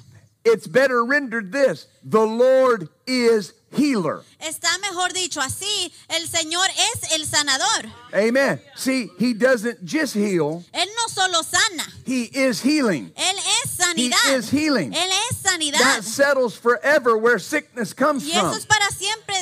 [0.45, 4.23] It's better rendered this the Lord is healer.
[4.39, 7.91] Está mejor dicho así, el Señor es el sanador.
[8.13, 8.59] Amen.
[8.75, 13.11] See, He doesn't just heal, Él no solo sana, He is healing.
[13.15, 14.15] Él es sanidad.
[14.27, 14.93] He is healing.
[14.93, 15.79] Él es sanidad.
[15.79, 18.53] That settles forever where sickness comes Y eso from.
[18.57, 19.35] es para siempre,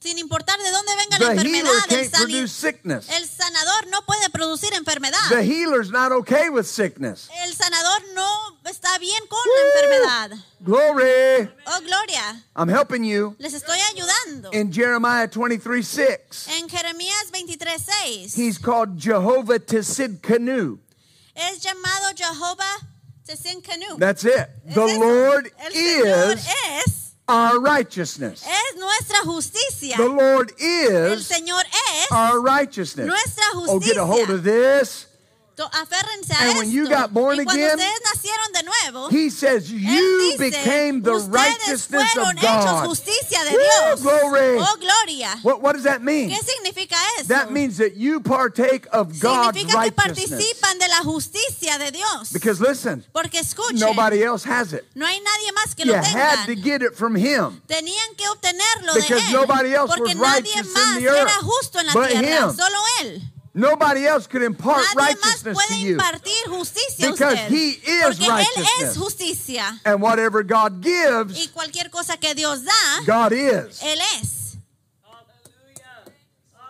[0.00, 1.84] sin importar de dónde venga la The enfermedad.
[1.90, 5.28] El, el sanador no puede producir enfermedad.
[5.28, 7.28] The healer's not okay with sickness.
[7.44, 10.44] El sanador no está bien con la enfermedad.
[10.60, 11.50] Glory.
[11.66, 12.44] Oh, gloria.
[12.54, 13.36] I'm helping you.
[13.38, 14.52] Les estoy ayudando.
[14.52, 20.78] In Jeremiah 23 6, En Jeremías 23, 6 he's called Jehovah Tisidkanu.
[21.34, 22.76] es llamado Jehová
[23.26, 23.98] Tesinkanu.
[23.98, 24.48] That's it.
[24.72, 24.98] The.
[24.98, 28.44] Lord is our righteousness.
[28.46, 29.96] es nuestra justicia.
[29.96, 33.06] The Lord is El Señor es our righteousness.
[33.06, 35.06] nuestra Oh, get a hold of this.
[35.56, 37.78] To- Aférrense a And when you got born again,
[38.66, 42.88] nuevo, He says, You dice, became the righteousness of God.
[42.88, 44.58] Woo, glory.
[44.58, 45.30] Oh, gloria.
[45.42, 46.30] What, what does that mean?
[46.30, 47.28] ¿Qué significa eso?
[47.28, 50.30] That means that you partake of God's righteousness.
[50.30, 52.32] participan de la justicia de Dios.
[52.32, 54.84] Because listen, Porque escuchen, nobody else has it.
[54.94, 57.62] no hay nadie más que You lo had to get it from Him.
[57.66, 59.32] Tenían que obtenerlo Because de él.
[59.32, 63.20] nobody else was nadie righteous in the era earth justo en la but tierra, him.
[63.56, 63.60] Él.
[63.60, 65.96] Nobody else could impart Nadie más righteousness puede to you.
[65.96, 67.50] impartir justicia Because usted.
[67.50, 68.82] he is porque él righteousness.
[68.90, 69.80] es justicia.
[69.84, 72.72] And whatever God Y gives, cualquier cosa que Dios da,
[73.06, 73.80] God is.
[73.82, 74.56] él es.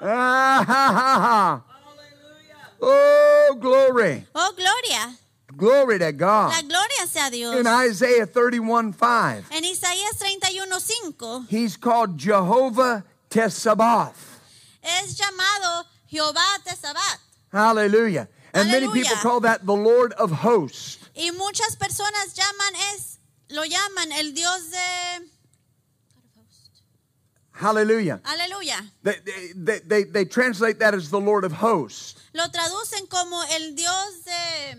[0.01, 1.63] Ah, ha, ha, ha.
[2.81, 4.27] Oh, glory.
[4.35, 5.17] Oh, gloria.
[5.57, 6.53] Glory to God.
[6.53, 7.57] La gloria sea Dios.
[7.57, 14.13] In Isaiah 31 5, En Isaías 31:5 he's called Jehovah Tesabath.
[14.83, 17.19] es llamado Jehová Tesabat.
[17.53, 18.29] Hallelujah.
[18.53, 20.99] And many people call that the Lord of hosts.
[21.15, 23.19] Y muchas personas llaman es
[23.51, 25.27] lo llaman el Dios de
[27.57, 28.21] Hallelujah.
[28.23, 28.87] Aleluya.
[29.03, 29.15] They,
[29.55, 32.15] they, they, they translate that as the Lord of hosts.
[32.35, 34.77] Lo traducen como el Dios de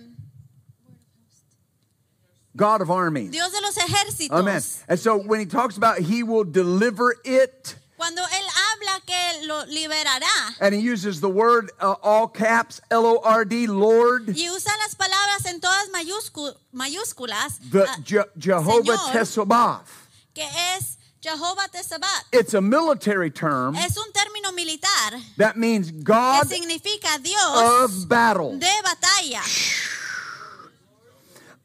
[2.55, 3.31] God of armies.
[3.31, 4.31] Dios de los ejércitos.
[4.31, 4.61] Amen.
[4.87, 9.65] And so when he talks about he will deliver it, Cuando él habla que lo
[9.65, 14.47] liberará and he uses the word uh, all caps, L O R D, Lord, y
[14.49, 19.11] usa las palabras en todas mayúscu- mayúsculas, the ah, Je- Jehovah Señor.
[19.13, 19.87] Tesabath.
[20.35, 20.43] que
[20.77, 22.25] es Jehová Tesabat.
[22.31, 27.39] It's a military term Es un término militar that means que God significa Dios
[27.83, 28.59] of battle.
[28.59, 29.41] de batalla.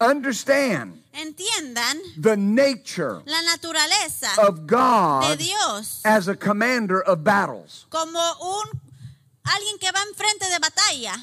[0.00, 7.87] Understand Entiendan the nature la naturaleza of de God Dios as a commander of battles.
[7.90, 8.81] como un
[9.44, 11.14] alguien que va enfrente de batalla.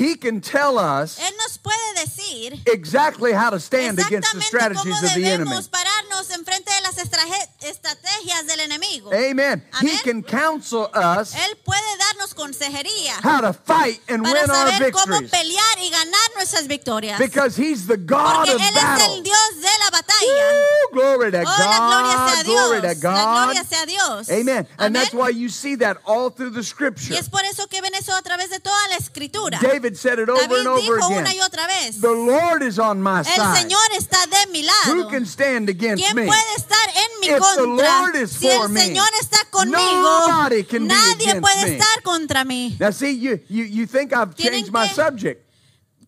[0.00, 5.02] He can tell us Él nos puede decir exactly how to stand against the strategies
[5.02, 5.50] of the enemy.
[5.50, 9.12] debemos pararnos enfrente de las estrategias del enemigo.
[9.12, 9.62] Amen.
[9.82, 14.68] He can counsel us Él puede darnos consejería how to fight and para win our
[14.68, 14.78] cómo
[15.18, 17.18] victories pelear y ganar nuestras victorias.
[17.18, 19.14] because he's the God Porque of Él es battle.
[19.16, 20.26] el Dios de la batalla.
[20.26, 22.44] Woo, glory to Oh, la God.
[22.44, 23.44] Glory to La God.
[23.46, 24.30] gloria sea Dios.
[24.30, 24.66] Amen.
[24.78, 27.14] And that's why you see that all through the scripture.
[27.14, 29.58] Y es por eso que ven eso a través de toda la escritura.
[29.60, 31.18] David said it over David and over dijo again.
[31.24, 33.56] una y otra vez, The Lord is on my el side.
[33.62, 36.26] Señor está de mi Who can stand against ¿Quién me?
[36.26, 37.62] puede estar en mi If the?
[37.66, 41.76] Lord is Si el for me, Señor está conmigo, nobody can be against puede me.
[41.78, 42.76] estar contra mí.
[42.78, 45.44] Now, see, you, you, you think I've changed my subject,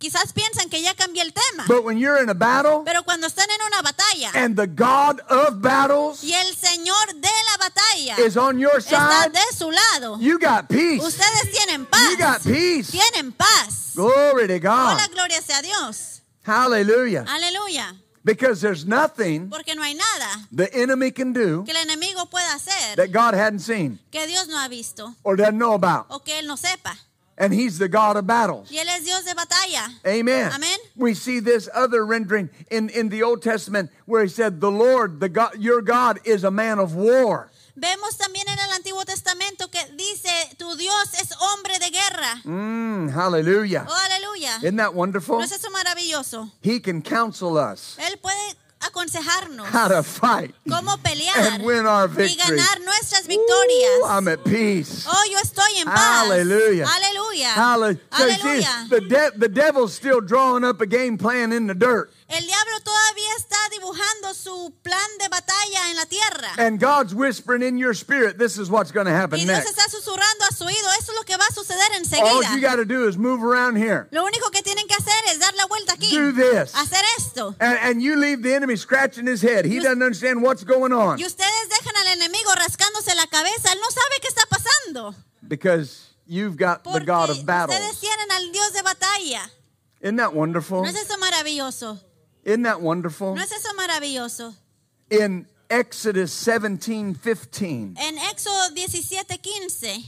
[0.03, 3.29] Quizás piensan que ya cambié el tema, but when you're in a battle pero cuando
[3.29, 8.19] están en una batalla and the God of battles y el Señor de la batalla
[8.27, 11.01] is on your está side, de su lado, you got peace.
[11.01, 12.17] ustedes tienen You paz.
[12.19, 12.91] got peace.
[12.91, 13.93] Tienen paz.
[13.95, 14.97] Glory to God.
[14.99, 16.23] la gloria sea a Dios.
[16.45, 17.25] Hallelujah.
[17.29, 17.95] Aleluya.
[18.25, 22.55] Because there's nothing Porque no hay nada the enemy can do que el enemigo pueda
[22.55, 26.07] hacer that God hadn't seen que Dios no ha visto or doesn't know about.
[26.09, 26.97] o que él no sepa.
[27.43, 28.71] And he's the God of battles.
[28.71, 29.89] Y él es Dios de batalla.
[30.07, 30.53] Amen.
[30.53, 30.79] Amen.
[30.95, 35.19] We see this other rendering in, in the Old Testament where he said, The Lord,
[35.19, 37.51] the God, your God, is a man of war.
[37.75, 42.41] Vemos también en el Antiguo Testamento que dice, tu Dios es hombre de guerra.
[42.45, 43.87] Mm, hallelujah.
[43.89, 44.59] Oh, aleluya.
[44.59, 45.39] Isn't that wonderful?
[45.39, 46.51] ¿No es eso maravilloso?
[46.61, 50.55] He can counsel us Él puede aconsejarnos how to fight.
[50.69, 52.39] cómo pelear And win our y victories.
[52.61, 54.03] ganar nuestras Ooh, victorias.
[54.09, 55.07] I'm at peace.
[55.09, 55.99] Oh, yo estoy en paz.
[56.29, 56.87] Hallelujah.
[56.87, 57.49] Aleluya.
[57.55, 58.01] Hallelujah.
[58.17, 62.11] So see, the, de- the devil's still drawing up a game plan in the dirt.
[62.33, 66.55] El diablo todavía está dibujando su plan de batalla en la tierra.
[66.57, 69.69] And God's whispering in your spirit, this is what's going to happen Y Dios next.
[69.69, 72.55] está susurrando a su oído, eso es lo que va a suceder All enseguida.
[72.55, 74.09] you got to do is move around here.
[74.13, 76.11] Lo único que tienen que hacer es dar la vuelta aquí.
[76.17, 76.75] Do this.
[76.75, 77.55] Hacer esto.
[77.61, 79.67] And, and you leave the enemy scratching his head.
[79.67, 83.73] He doesn't understand what's going on Y ustedes dejan al enemigo rascándose la cabeza.
[83.73, 85.15] Él no sabe qué está pasando.
[85.47, 88.01] because you've got the Porque God of ustedes battles.
[88.01, 89.51] tienen al Dios de batalla.
[90.01, 90.81] Isn't that wonderful?
[90.83, 92.01] ¿No es eso maravilloso?
[92.45, 93.35] Isn't that wonderful?
[93.35, 94.55] ¿No es eso maravilloso?
[95.11, 100.05] In Exodus 17 15, En Éxodo 17, 15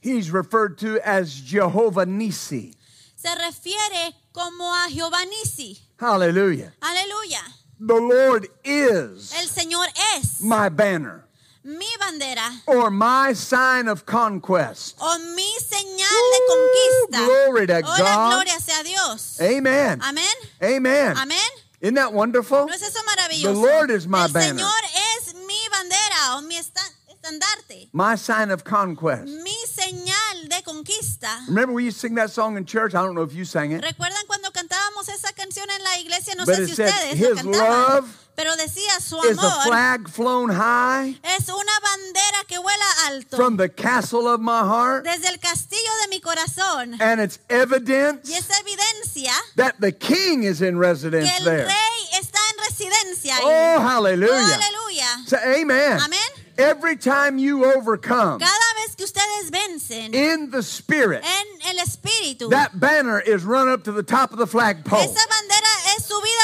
[0.00, 2.74] he's referred to as Jehovah Nissi.
[3.16, 5.78] se refiere como a Jehová Nisi.
[5.98, 6.72] Hallelujah.
[6.82, 7.40] Aleluya.
[7.78, 11.24] The Lord is El Señor es my banner
[11.64, 14.96] mi bandera or my sign of conquest.
[15.00, 17.24] o mi señal de conquista.
[17.26, 18.30] glory to Oh, God.
[18.34, 19.40] gloria sea Dios.
[19.40, 20.00] Amen.
[20.02, 20.24] Amén.
[20.62, 21.16] Amen.
[21.16, 21.38] Amén.
[21.80, 22.66] Isn't that wonderful?
[22.66, 23.54] ¿No es eso maravilloso?
[23.54, 24.54] The Lord is my El banner.
[24.54, 24.82] Señor
[25.18, 27.88] es mi bandera o mi estandarte.
[27.92, 29.26] My sign of conquest.
[29.42, 31.28] Mi señal de conquista.
[31.48, 32.94] Remember we used to sing that song in church?
[32.94, 33.82] I don't know if you sang it.
[33.82, 36.34] ¿Recuerdan cuando cantábamos esa canción en la iglesia?
[36.36, 37.94] No But sé it si said, ustedes lo "His cantaban.
[37.94, 43.36] love Pero decía su Is a flag flown high es una bandera que vuela alto
[43.36, 45.04] from the castle of my heart?
[45.04, 47.00] desde el castillo de mi corazón.
[47.00, 51.66] And it's evidence Y es evidencia that the king is in que residence el there.
[51.66, 53.44] rey está en residencia ahí.
[53.44, 55.22] Oh, Oh, hallelujah.
[55.24, 56.00] Say amen.
[56.00, 56.18] Amén.
[56.58, 62.50] Every time you overcome Cada vez que ustedes vencen in the spirit, en el espíritu,
[62.50, 64.98] that banner is run up to the top of the flagpole.
[65.00, 65.61] esa bandera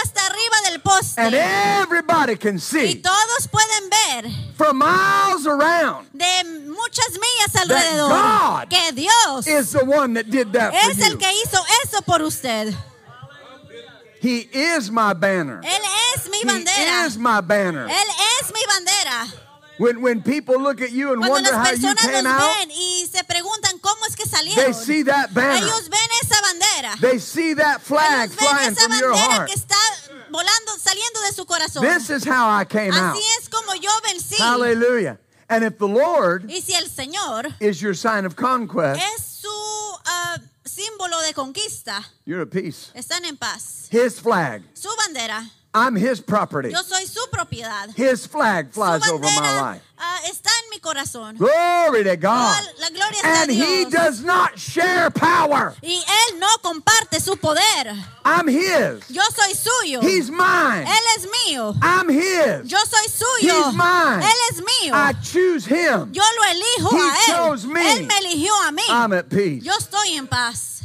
[0.03, 1.21] hasta arriba del poste.
[1.21, 8.09] And everybody can y see todos pueden ver from miles around de muchas millas alrededor
[8.11, 11.19] God que Dios is the one that did that for es el you.
[11.19, 12.75] que hizo eso por usted.
[14.21, 15.61] He is my banner.
[15.63, 15.83] Él
[16.15, 17.87] es mi He is my banner.
[17.89, 18.09] Él
[18.41, 19.48] es mi bandera.
[19.79, 22.69] When, when people look at you and Cuando wonder las how you came nos out,
[22.69, 24.25] y se preguntan cómo es que
[24.57, 25.65] they see that banner.
[25.65, 27.01] ellos ven esa bandera.
[27.01, 29.49] They see that flag Ellos ven flying esa from your bandera heart.
[29.49, 29.77] que está
[30.31, 31.83] volando, saliendo de su corazón.
[31.83, 33.17] This is how I came out.
[33.39, 34.37] Es como yo vencí.
[34.37, 35.19] Hallelujah.
[35.49, 39.49] And if the Lord Y si el Señor is your sign of conquest, es su
[40.05, 42.91] ah, símbolo de conquista, you're at peace.
[42.95, 43.89] están en paz.
[43.91, 44.63] His flag.
[44.75, 46.71] Su bandera, I'm his property.
[46.71, 47.95] yo soy su propiedad.
[47.95, 49.83] His flag flies over my life.
[49.99, 51.37] ah, está en mi corazón.
[51.37, 52.63] Glory to God.
[52.81, 55.75] La gloria sea a And he does not share power.
[55.83, 57.95] Y Él no comparte su poder.
[58.25, 59.09] I'm his.
[59.11, 60.01] Yo soy suyo.
[60.01, 60.87] He's mine.
[60.87, 61.75] Él es mío.
[61.83, 62.71] I'm his.
[62.71, 63.67] Yo soy suyo.
[63.67, 64.23] He's mine.
[64.23, 64.95] Él es mío.
[64.95, 66.13] I choose him.
[66.13, 67.37] Yo lo elijo He a Él.
[67.37, 67.93] chose me.
[67.93, 68.83] Él me eligió a mí.
[68.89, 69.63] I'm at peace.
[69.63, 70.77] Yo estoy en paz.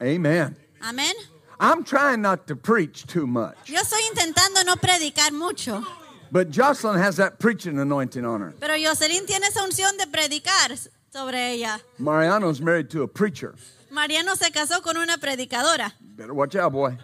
[0.00, 0.56] Amen.
[0.82, 1.12] Amén.
[1.60, 5.84] I'm trying not to preach too much, Yo estoy intentando no predicar mucho.
[6.32, 8.52] but Jocelyn has that preaching anointing on her.
[8.58, 10.76] Pero Jocelyn tiene esa unción de predicar
[11.12, 11.80] sobre ella.
[11.98, 13.54] Mariano's married to a preacher.
[13.90, 15.92] Mariano se casó con una predicadora.
[16.16, 16.96] Better watch out, boy.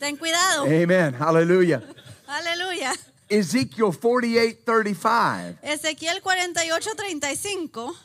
[0.00, 0.66] Ten cuidado.
[0.66, 1.12] Amen.
[1.14, 1.82] Hallelujah.
[2.26, 2.94] Hallelujah.
[3.28, 5.58] Ezekiel 48 35.
[5.62, 7.96] Ezequiel 48, 35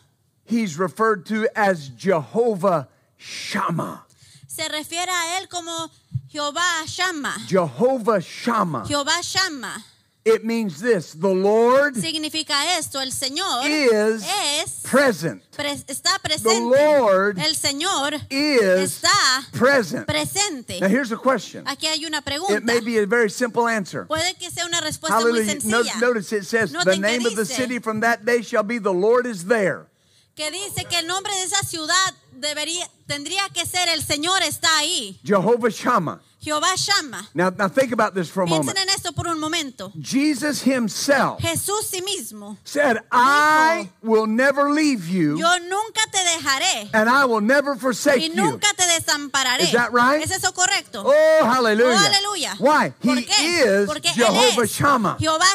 [0.45, 4.05] He's referred to as Jehovah Shammah.
[4.53, 5.89] Se refiere a él como
[6.29, 7.35] Jehová Shama.
[7.47, 8.85] Jehovah Shammah.
[8.87, 9.85] Jehová Shama.
[10.23, 15.41] It means this the Lord Significa esto, el Señor is es present.
[15.57, 16.59] pres- está The presente.
[16.77, 18.61] Lord El Señor is
[19.01, 20.05] está present.
[20.05, 20.79] presente.
[20.79, 21.65] Now here's a question.
[21.67, 22.61] Aquí hay una It pregunta.
[22.63, 24.05] may be a very simple answer.
[24.05, 25.55] Puede que sea una respuesta muy Hallelujah.
[25.65, 25.99] No- sencilla.
[25.99, 28.93] notice it says, Noten The name of the city from that day shall be the
[28.93, 29.87] Lord is there.
[30.35, 34.67] que dice que el nombre de esa ciudad debería, tendría que ser el Señor está
[34.79, 35.19] ahí.
[35.23, 36.21] Jehovah Shammah.
[36.41, 37.27] Jehová Shama.
[37.33, 38.79] Now, now think about this for a Piensen moment.
[38.79, 39.91] en esto por un momento.
[39.99, 42.57] Jesus himself Jesús sí mismo.
[42.63, 47.77] said, I will never leave you Yo nunca te dejaré and I will never y
[47.79, 48.35] forsake you.
[48.35, 49.61] nunca te desampararé.
[49.63, 50.23] Is that right?
[50.23, 51.03] ¿Es eso correcto?
[51.05, 51.95] Oh, hallelujah.
[51.95, 52.55] Oh, aleluya.
[52.59, 52.89] Why?
[53.01, 53.81] ¿Por He qué?
[53.83, 55.17] is Porque Él Jehovah es Shammah.
[55.19, 55.45] Jehová.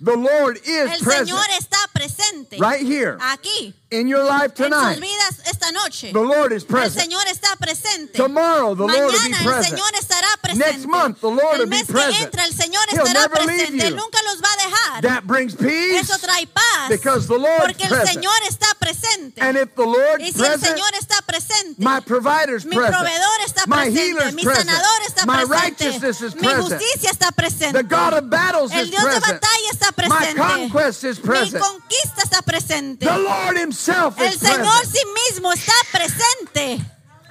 [0.00, 4.56] The Lord is El present Señor está presente right here aquí in your life en
[4.56, 5.00] sus tonight.
[5.00, 6.12] vidas esta noche.
[6.12, 7.00] The Lord is El present.
[7.04, 8.12] Señor está presente.
[8.16, 9.74] Tomorrow, the Lord will be Mañana el present.
[9.76, 10.66] Señor estará presente.
[10.72, 12.22] Next month, the Lord el will be mes que present.
[12.24, 13.86] entra, el Señor He'll estará presente.
[13.86, 15.02] Él nunca los va a dejar.
[15.02, 16.00] That brings peace.
[16.00, 16.88] Eso trae paz.
[16.88, 18.08] because the Lord's porque el present.
[18.14, 19.40] Señor está presente.
[19.40, 22.96] And if the Lord's y si el present, Señor está presente, my provider's mi present.
[22.96, 24.68] proveedor está My presente, mi present.
[24.70, 26.62] sanador está My presente, righteousness is mi present.
[26.68, 29.40] justicia está presente, The God of battles el is Dios de present.
[29.40, 31.64] batalla está My presente, conquest is mi present.
[31.64, 34.92] conquista está presente, The Lord himself el is Señor present.
[34.96, 36.80] sí mismo está presente.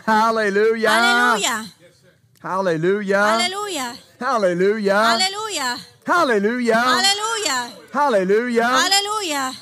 [0.05, 1.67] Aleluya,
[2.41, 3.17] Hallelujah.
[3.17, 3.95] Hallelujah.
[4.19, 6.75] aleluya, Hallelujah.
[6.75, 8.63] aleluya, Hallelujah.
[8.63, 9.53] aleluya,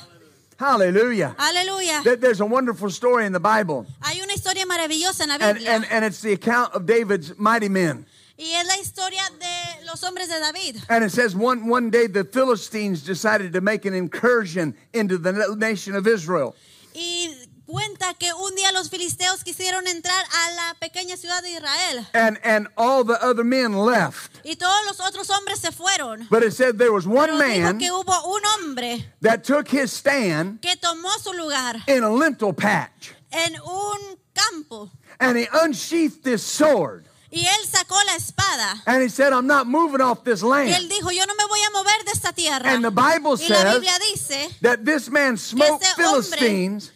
[0.58, 1.34] Hallelujah.
[1.38, 2.02] aleluya.
[2.04, 5.58] There- There's a wonderful story in the Bible, Hay una historia maravillosa en la and,
[5.66, 8.04] and, and it's the account of David's mighty men.
[8.38, 10.82] Y es la historia de los hombres de David.
[10.90, 15.32] And it says one, one day the Philistines decided to make an incursion into the
[15.56, 16.54] nation of Israel.
[16.94, 17.34] Y
[17.66, 22.06] cuenta que un día los filisteos quisieron entrar a la pequeña ciudad de Israel.
[22.14, 24.38] And, and all the other men left.
[24.44, 26.26] Y todos los otros hombres se fueron.
[26.30, 29.68] But it said there was one Pero dijo man que hubo un hombre that took
[29.68, 33.12] his stand que tomó su lugar in a lentil patch.
[33.32, 34.90] en un campo.
[35.18, 37.04] And he unsheathed his sword.
[37.30, 38.82] y él sacó la espada.
[38.86, 40.88] And he said, I'm not moving off this Y él land.
[40.90, 42.70] dijo, yo no me voy a mover de esta tierra.
[42.70, 46.92] And the Bible y la says Biblia dice that this man smote hombre- Philistines.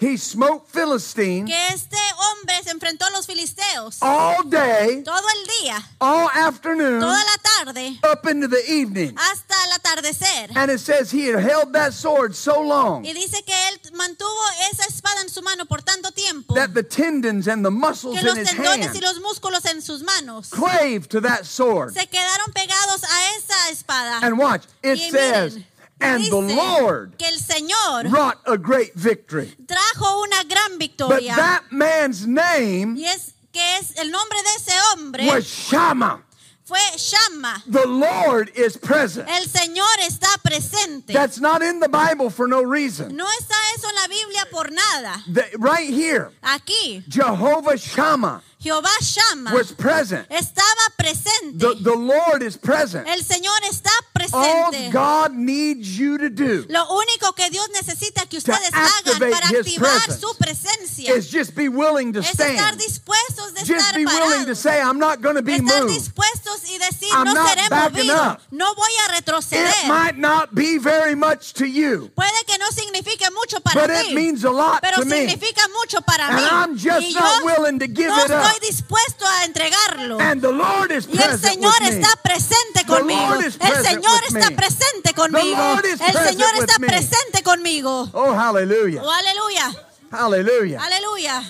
[0.00, 5.46] He smote Philistines que este hombre se enfrentó a los filisteos all day, todo el
[5.60, 9.12] día, all afternoon, toda la tarde, up into the evening.
[9.16, 10.56] hasta el atardecer.
[10.56, 14.40] And it says he had held that sword so long Y dice que él mantuvo
[14.70, 18.20] esa espada en su mano por tanto tiempo that the tendons and the muscles que
[18.20, 21.92] in los his tendones y los músculos en sus manos clave to that sword.
[21.92, 24.20] se quedaron pegados a esa espada.
[24.22, 25.66] And watch, it Y says, miren,
[26.00, 29.54] and the Lord que el Señor wrought a great victory.
[29.66, 31.34] trajo una gran victoria.
[31.34, 36.22] But that man's name y es que es el nombre de ese hombre was Shammah.
[36.68, 37.62] fue Shama.
[37.66, 39.26] The Lord is present.
[39.28, 41.14] El Señor está presente.
[41.14, 43.16] That's not in the Bible for no reason.
[43.16, 45.24] No está eso en la Biblia por nada.
[45.32, 50.26] The- right here, Aquí, Jehovah Shammah Jehová Shama was present.
[50.30, 51.58] estaba presente.
[51.58, 53.06] The, the Lord is present.
[53.08, 54.34] El Señor está presente.
[54.34, 54.90] All.
[54.92, 60.10] God needs you to do Lo único que Dios necesita que ustedes hagan para activar
[60.10, 62.80] su presencia is just be willing to es estar stand.
[62.80, 65.94] dispuestos de Just estar be willing to say, I'm not going to be Estar moved.
[65.94, 68.40] dispuestos y decir, I'm no not seré movido, up.
[68.50, 73.24] no voy a It might not be very much to you, Puede que no signifique
[73.32, 75.26] mucho para but it means a lot pero to me.
[75.28, 76.48] significa mucho para And mí.
[76.50, 78.42] I'm just y not willing to give no it up.
[78.48, 80.18] Estoy dispuesto a entregarlo.
[80.20, 83.34] And the Lord is Y el present Señor está presente conmigo.
[83.34, 85.74] El present Señor está presente conmigo.
[85.74, 88.10] El present Señor está presente conmigo.
[88.12, 89.02] Oh, hallelujah.
[89.02, 89.72] Oh, aleluya.
[90.10, 90.80] Hallelujah.
[90.82, 91.42] Aleluya.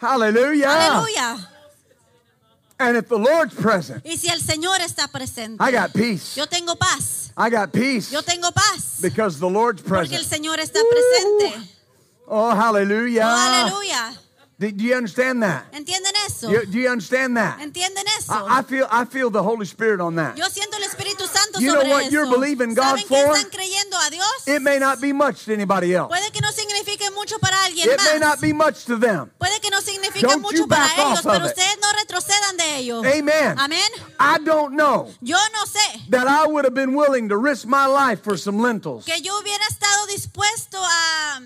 [0.00, 0.70] Hallelujah.
[0.70, 1.50] Aleluya.
[2.78, 6.34] And if the Lord's present, Y si el Señor está presente, I got peace.
[6.36, 7.32] yo tengo paz.
[7.34, 8.98] I got peace Yo tengo paz.
[9.00, 10.28] because the Lord's Porque el present.
[10.28, 11.70] Señor está presente.
[12.26, 13.24] Oh, hallelujah.
[13.26, 14.20] Oh, aleluya.
[14.58, 15.70] Do, you understand that?
[15.72, 16.48] ¿Entienden eso?
[16.50, 17.58] You- do you understand that?
[17.60, 18.32] ¿Entienden eso?
[18.32, 20.34] I, I feel I feel the Holy Spirit on that.
[20.34, 22.10] Yo siento el Espíritu Santo You know what eso.
[22.10, 23.36] you're believing God ¿Saben qué for?
[23.36, 24.46] están creyendo a Dios?
[24.48, 26.08] It may not be much to anybody else.
[26.08, 28.04] Puede que no signifique mucho para alguien It más.
[28.14, 29.30] may not be much to them.
[29.38, 31.50] Puede que no signifique Don't mucho you para ellos, pero it.
[31.52, 33.00] ustedes no retrocedan de ello.
[33.04, 33.58] Amen.
[33.58, 33.90] Amén.
[34.18, 37.84] I don't know Yo no sé that I would have been willing to risk my
[37.86, 41.42] life for some lentils, que yo hubiera estado dispuesto a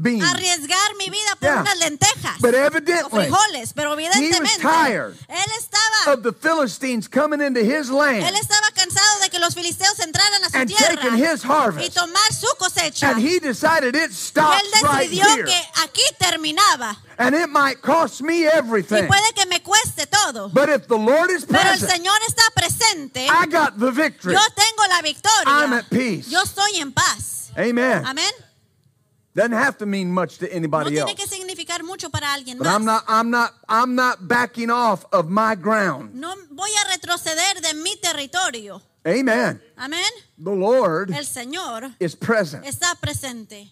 [0.00, 0.24] beans.
[0.24, 1.60] arriesgar mi vida por Yeah.
[1.62, 7.60] unas lentejas But o frijoles, pero evidentemente tired él estaba of the Philistines coming into
[7.60, 11.14] his él land estaba cansado de que los filisteos entraran a su and tierra taking
[11.16, 11.42] his
[11.84, 13.10] y tomar su cosecha.
[13.10, 15.44] And he decided it Y stops él right decidió here.
[15.44, 19.06] que aquí terminaba And it might cost me y everything.
[19.06, 20.48] puede que me cueste todo.
[20.48, 23.26] But if the Lord is Pero el present, Señor está presente.
[23.26, 24.34] I got the victory.
[24.34, 25.44] Yo tengo la victoria.
[25.46, 26.30] I'm at peace.
[26.30, 27.50] Yo estoy en paz.
[27.56, 28.06] Amen.
[28.06, 28.30] Amén.
[29.40, 31.14] Doesn't have to mean much to No anybody tiene else.
[31.14, 32.74] que significar mucho para alguien But más.
[32.76, 36.14] I'm not I'm not I'm not backing off of my ground.
[36.14, 38.82] No voy a retroceder de mi territorio.
[39.06, 39.60] Amen.
[39.78, 40.10] Amén.
[40.36, 42.64] The Lord El Señor is present.
[42.66, 43.70] está presente.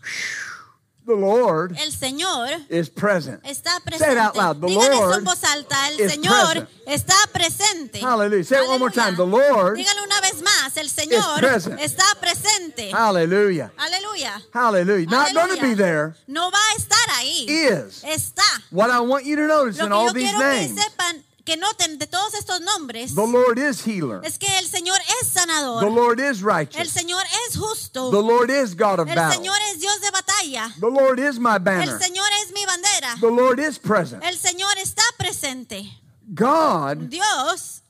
[1.09, 3.43] The Lord El Señor is present.
[3.43, 4.05] está presente.
[4.05, 4.61] Say it out loud.
[4.61, 5.89] The Digan eso Lord en voz alta.
[5.89, 6.69] El is Señor present.
[6.87, 8.01] está presente.
[8.01, 8.45] Hallelujah.
[8.45, 9.17] Say it one more time.
[9.17, 10.77] The Lord Dígalo una vez más.
[10.77, 11.81] El Señor present.
[11.81, 12.91] está presente.
[12.93, 13.73] Hallelujah.
[13.79, 14.43] Aleluya.
[14.53, 15.07] Hallelujah.
[15.09, 16.15] Not going to be there.
[16.27, 17.47] No va a estar ahí.
[17.49, 18.43] Is Está.
[18.71, 20.79] what I want you to notice Lo in all these quiero que names.
[20.79, 24.21] sepan, que noten de todos estos nombres, The Lord is healer.
[24.23, 25.83] es que el Señor es sanador.
[25.83, 26.91] The Lord is El righteous.
[26.91, 28.11] Señor es justo.
[28.11, 29.39] The Lord is God of El battle.
[29.39, 30.75] Señor es Dios de batalla.
[30.79, 31.99] The Lord is my El banner.
[31.99, 33.15] Señor es mi bandera.
[33.19, 34.23] The Lord is present.
[34.23, 35.91] El Señor está presente.
[36.35, 37.81] God Dios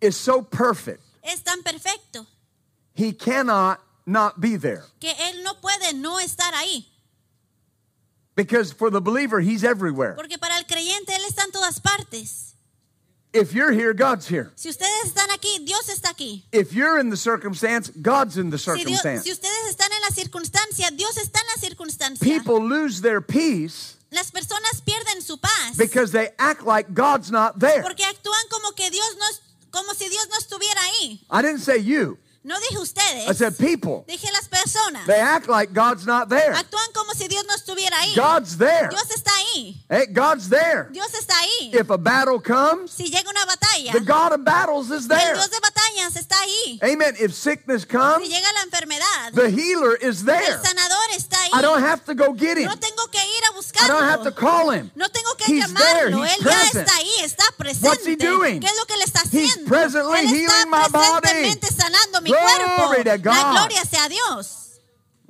[0.00, 1.02] is so perfect.
[1.22, 2.26] es tan perfecto
[2.94, 4.82] He cannot not be there.
[4.98, 6.88] que Él no puede no estar ahí.
[8.36, 10.14] Because for the believer, He's everywhere.
[10.14, 12.52] Porque para el creyente Él está en todas partes.
[13.32, 14.50] If you're here, God's here.
[14.54, 16.44] Si ustedes están aquí, Dios está aquí.
[16.52, 19.24] If you're in the circumstance, God's in the Si, Dios- circumstance.
[19.24, 22.24] si ustedes están en la circunstancia, Dios está en la circunstancia.
[22.24, 27.58] People lose their peace Las personas pierden su paz because they act like God's not
[27.58, 27.82] there.
[27.82, 29.26] porque actúan como que Dios no
[29.70, 31.20] como si Dios no estuviera ahí.
[31.30, 32.16] I didn't say you.
[32.46, 33.28] No dije ustedes.
[33.28, 34.04] I said people.
[34.06, 35.04] Dije las personas.
[35.04, 36.52] They act like God's not there.
[36.54, 38.14] Actúan como si Dios no estuviera ahí.
[38.14, 38.88] God's there.
[38.88, 39.84] Dios está ahí.
[39.90, 40.86] Hey, God's there.
[40.92, 41.72] Dios está ahí.
[41.74, 45.34] If a battle comes, Si llega una batalla, the God of battles is el there.
[45.34, 46.78] Dios de batallas está ahí.
[46.84, 47.16] Amen.
[47.18, 50.58] If sickness Si comes, llega la enfermedad, the healer is el there.
[50.62, 51.50] sanador está ahí.
[51.52, 52.66] I don't have to go get him.
[52.68, 54.36] No tengo que ir a I don't have to buscarlo.
[54.36, 54.90] call him.
[54.94, 56.10] No tengo que He's there.
[56.12, 56.24] llamarlo.
[56.24, 56.86] He's Él ya present.
[56.88, 57.88] está ahí, está presente.
[57.88, 58.60] What's he doing?
[58.60, 59.68] ¿Qué es lo que le está He's haciendo?
[59.68, 61.20] presently Él está healing my body.
[61.20, 63.26] presentemente sanando mi Glory to God.
[63.26, 64.80] La gloria sea Dios.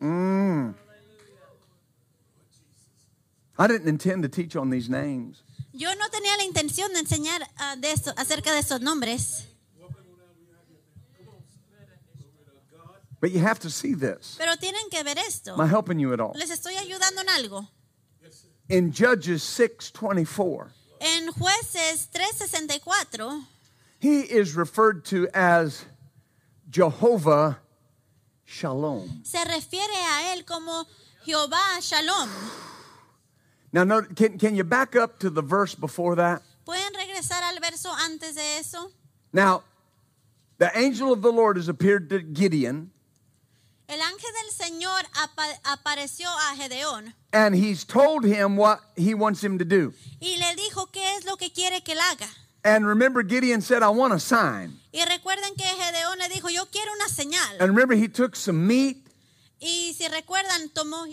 [0.01, 0.75] Mm.
[3.59, 5.43] I didn't intend to teach on these names.
[5.73, 9.47] Yo no tenía la intención de enseñar ah, de eso, acerca de esos nombres,
[13.19, 14.37] But you have to see this.
[14.39, 15.55] pero tienen que ver esto.
[15.55, 16.33] Am I helping you at all?
[16.35, 17.67] Les estoy ayudando en algo.
[18.69, 20.69] In Judges 6:24,
[21.01, 23.47] En jueces 364
[24.01, 25.85] he is referred to as
[26.77, 27.59] Jehovah
[28.45, 29.23] Shalom.
[29.25, 30.85] se refiere a él como
[31.25, 32.29] Jehová Shalom.
[33.73, 36.43] Now, note, can, can you back up to the verse before that?
[36.67, 38.91] ¿Pueden regresar al verso antes de eso?
[39.33, 39.63] Now,
[40.59, 42.91] the angel of the Lord has appeared to Gideon,
[43.89, 49.43] El ángel del Señor apa- apareció a Gedeón and he's told him what he wants
[49.43, 49.95] him to do.
[50.21, 52.27] y le dijo qué es lo que quiere que él haga.
[52.67, 54.81] And remember, Gideon said, I want a sign.
[54.93, 57.61] Y recuerden que Gedeón le dijo, yo quiero una señal.
[57.61, 58.97] And remember, he took some meat,
[59.61, 61.07] Y si recuerdan, tomó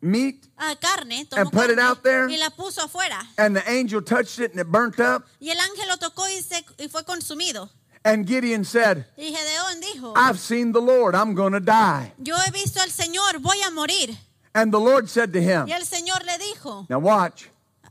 [0.00, 2.28] meat, ah, carne, tomó And put it out there?
[2.30, 3.26] y la puso afuera.
[3.36, 5.24] and the angel touched it and it burnt up.
[5.40, 7.68] Y el ángel lo tocó y, se, y fue consumido.
[8.04, 12.12] And Gideon said, Y Gedeón dijo, I've seen the Lord, I'm going to die.
[12.22, 14.16] yo he visto al Señor, voy a morir.
[14.54, 17.46] And the Lord said to him, Y el Señor le dijo, Now watch,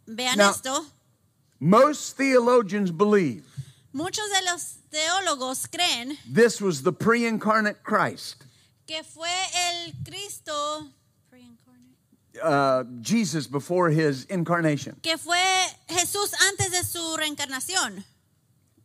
[0.07, 0.85] vean Now- esto,
[1.65, 3.43] most theologians believe
[3.91, 8.43] muchos de los teólogos creen this was the pre incarnate Christ,
[8.87, 10.87] que fue el Cristo,
[12.43, 14.95] uh, Jesus before his incarnation.
[15.01, 15.41] que fue
[15.89, 18.03] Jesús antes de su reencarnación.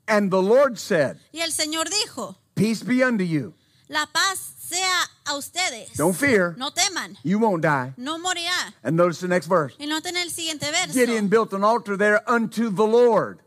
[0.08, 3.54] And the Lord said, Y el Señor dijo, Peace be unto you.
[3.88, 5.96] la paz sea a ustedes.
[5.96, 7.92] Don't fear, No teman, you won't die.
[7.96, 8.72] no morirá.
[8.84, 9.74] And notice the next verse.
[9.78, 10.92] Y noten el siguiente verso.
[10.92, 13.40] Gideon built an altar there unto the Lord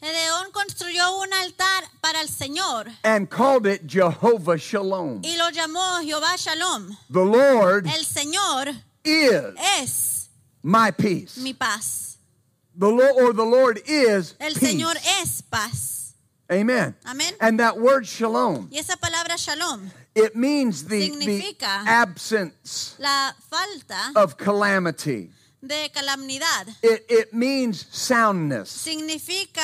[0.00, 5.20] Gedeón construyó un altar para el Señor and called it Jehovah Shalom.
[5.22, 6.96] y lo llamó Jehová Shalom.
[7.08, 10.28] The Lord El Señor is es
[10.62, 11.36] my peace.
[11.38, 12.16] mi paz.
[12.76, 14.72] The Lord or the Lord is El peace.
[14.74, 16.14] Señor es paz.
[16.50, 16.94] Amen.
[17.06, 17.32] Amén.
[17.40, 21.54] And that word shalom, Y esa palabra Shalom, it means the, the
[21.86, 25.30] absence la falta of calamity.
[25.64, 28.68] de calamidad, It, it means soundness.
[28.70, 29.62] significa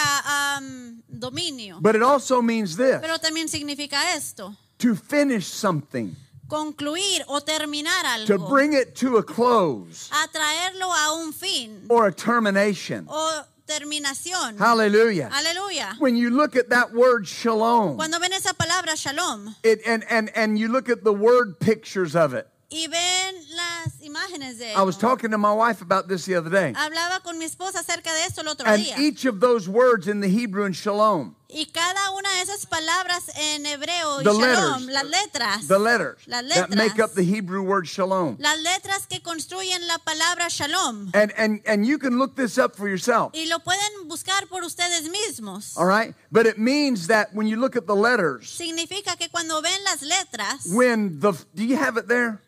[0.57, 1.81] am, dominio.
[1.83, 6.15] But it also means this Pero también significa esto, to finish something,
[6.49, 12.07] concluir o terminar to bring it to a close a traerlo a un fin or
[12.07, 13.05] a termination.
[13.09, 14.59] o terminación.
[14.59, 15.31] Hallelujah.
[15.33, 15.95] Aleluya.
[16.01, 20.31] When you look at that word shalom, Cuando ven esa palabra shalom it, and, and,
[20.35, 22.49] and you look at the word pictures of it.
[22.71, 26.51] y ven las imágenes de I was talking to my wife about this the other
[26.51, 26.73] day.
[26.75, 28.99] Hablaba con mi esposa acerca de esto el otro And día.
[28.99, 33.31] each of those words in the Hebrew in shalom, Y cada una de esas palabras
[33.35, 34.87] en hebreo The shalom, letters.
[34.93, 37.01] las letras, the letters Las that make letras.
[37.11, 38.37] up the Hebrew word shalom.
[38.39, 41.11] las letras que construyen la palabra shalom.
[41.15, 43.33] And, and, and you can look this up for yourself.
[43.35, 45.75] Y lo pueden buscar por ustedes mismos.
[45.79, 46.15] All right?
[46.31, 50.03] But it means that when you look at the letters, Significa que cuando ven las
[50.03, 52.43] letras, when the, do you have it there?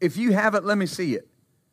[0.00, 1.26] If you have it, let me see it.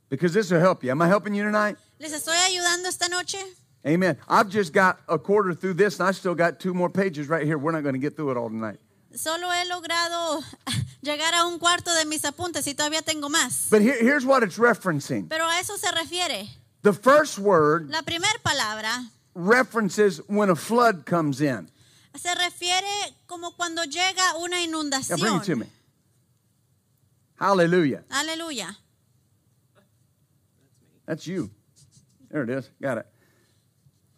[0.10, 0.90] Because this will help you.
[0.90, 1.78] Am I helping you tonight?
[2.00, 3.38] les estoy ayudando esta noche.
[3.86, 4.18] Amen.
[4.28, 7.46] I've just got a quarter through this, and I still got two more pages right
[7.46, 7.58] here.
[7.58, 8.78] We're not going to get through it all tonight.
[9.16, 10.44] Solo he logrado
[11.02, 13.70] llegar a un cuarto de mis apuntes y todavía tengo más.
[13.70, 16.48] But here, here's what it's referencing Pero a eso se refiere.
[16.84, 21.70] the first word La primera palabra references when a flood comes in.
[22.16, 25.66] se refiere como cuando llega una Yeah, bring it to me.
[27.40, 28.04] Hallelujah.
[28.12, 28.76] Aleluya.
[31.06, 31.50] That's you.
[32.30, 32.70] There it is.
[32.82, 33.08] Got it.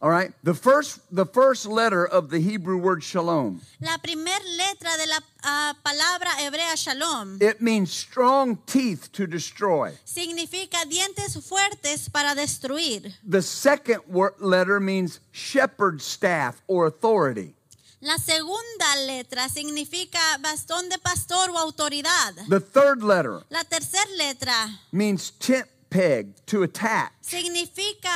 [0.04, 0.32] All right.
[0.44, 3.62] The first the first letter of the Hebrew word shalom.
[3.82, 9.92] La primer letra de la ah, palabra hebrea shalom It means strong teeth to destroy.
[10.04, 13.14] significa dientes fuertes para destruir.
[13.24, 17.54] The second wor- letter means shepherd staff or authority.
[18.02, 22.34] La segunda letra significa bastón de pastor o autoridad.
[22.50, 27.14] The third letter La tercera letra means tent peg to attack.
[27.22, 28.10] significa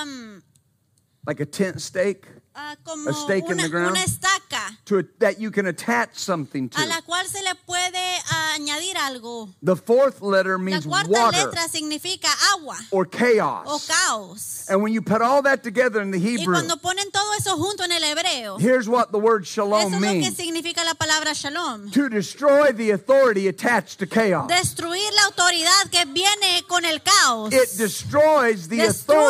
[0.00, 0.42] am,
[1.28, 2.24] like a tent stake
[2.60, 3.92] ah, como A stake in the ground?
[3.96, 7.02] una estaca to that you can attach something a la to.
[7.02, 9.48] cual se le puede ah, añadir algo.
[9.62, 13.86] The fourth letter La means cuarta water letra significa agua or o chaos.
[13.86, 14.66] caos.
[14.68, 17.56] And when you put all that together in the Y Hebrew, cuando ponen todo eso
[17.56, 20.36] junto en el hebreo, here's what the word eso shalom es lo que means.
[20.36, 21.90] significa la palabra shalom.
[21.92, 24.48] To destroy the authority attached to chaos.
[24.48, 27.52] Destruir la autoridad que viene con el caos.
[27.52, 28.88] It destroys the Destruye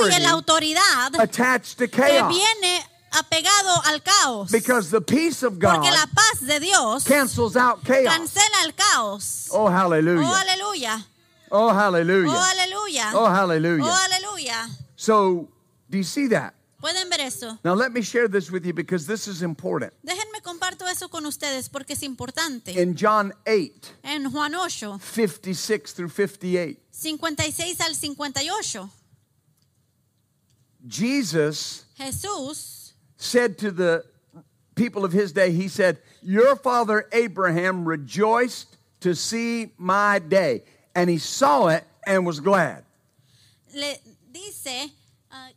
[0.09, 2.33] authority la autoridad attached to que chaos.
[2.33, 2.83] viene
[3.19, 4.51] apegado al caos.
[4.51, 8.13] Because the peace of Porque God la paz de Dios cancels out chaos.
[8.15, 9.49] cancela el caos.
[9.51, 11.07] Oh, oh, oh, hallelujah.
[11.51, 12.31] Oh, hallelujah.
[12.31, 13.11] Oh, hallelujah.
[13.15, 13.85] Oh, hallelujah.
[13.85, 14.69] Oh, aleluya.
[14.97, 15.49] So,
[15.89, 16.55] do you see that?
[16.81, 17.59] Pueden ver eso.
[17.65, 19.93] Now, let me share this with you because this is important.
[20.05, 22.81] Déjenme comparto eso con ustedes porque es importante.
[22.81, 28.91] In John 8, En Juan 8, 56 through 58, 56 al 58,
[30.87, 32.78] Jesus Jesús
[33.19, 34.05] said to the
[34.75, 40.63] people of his day, He said, Your father Abraham rejoiced to see my day.
[40.95, 42.85] And he saw it and was glad.
[43.75, 43.95] le
[44.33, 44.91] dice,
[45.31, 45.51] ah,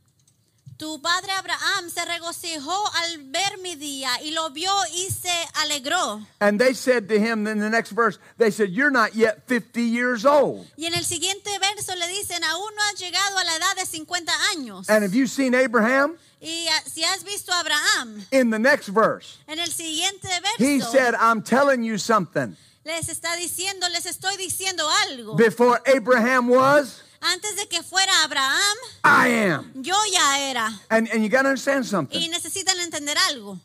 [0.78, 6.22] tu padre Abraham se regocijó al ver mi día y lo vio y se alegró.
[6.40, 9.82] And they said to him, in the next verse, they said, You're not yet 50
[9.82, 10.68] years old.
[10.78, 13.86] Y en el siguiente verso le dicen, aún no has llegado a la edad de
[13.86, 14.90] 50 años.
[14.90, 16.18] And have you seen Abraham?
[16.42, 20.28] Y ah, si has visto Abraham, In the next verse, en el siguiente
[20.58, 22.58] he verso, said, I'm telling you something.
[22.84, 25.36] les está diciendo, les estoy diciendo algo.
[25.38, 29.72] Before Abraham was, Antes de que fuera Abraham, I am.
[29.84, 30.70] yo ya era.
[30.90, 32.32] And, and you got to understand Y something.
[32.32, 33.60] necesitan entender algo.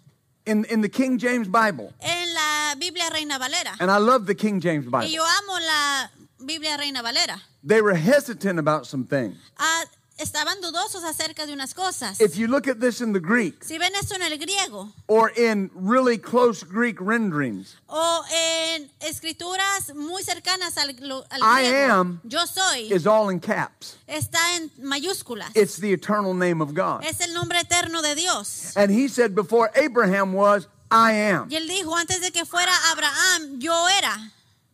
[0.45, 3.75] In, in the King James Bible, En la Biblia Reina Valera.
[3.81, 6.07] and I love the King James Y Bible, yo amo la
[6.45, 7.41] Biblia Reina Valera.
[7.65, 9.35] they were hesitant about some things.
[9.59, 9.85] Ah,
[10.19, 12.21] estaban dudosos acerca de unas cosas.
[12.21, 15.31] If you look at this in the Greek, Si ven esto en el griego or
[15.37, 20.91] in really close Greek renderings, o en escrituras muy cercanas al,
[21.31, 23.97] al I griego, am yo soy, is all in caps.
[24.09, 25.51] está en mayúsculas.
[25.55, 27.05] It's the eternal name of God.
[27.05, 28.73] Es el nombre eterno de Dios.
[28.77, 31.49] And he said, Before Abraham was, I am.
[31.51, 34.33] Y él dijo, antes de que fuera Abraham, yo era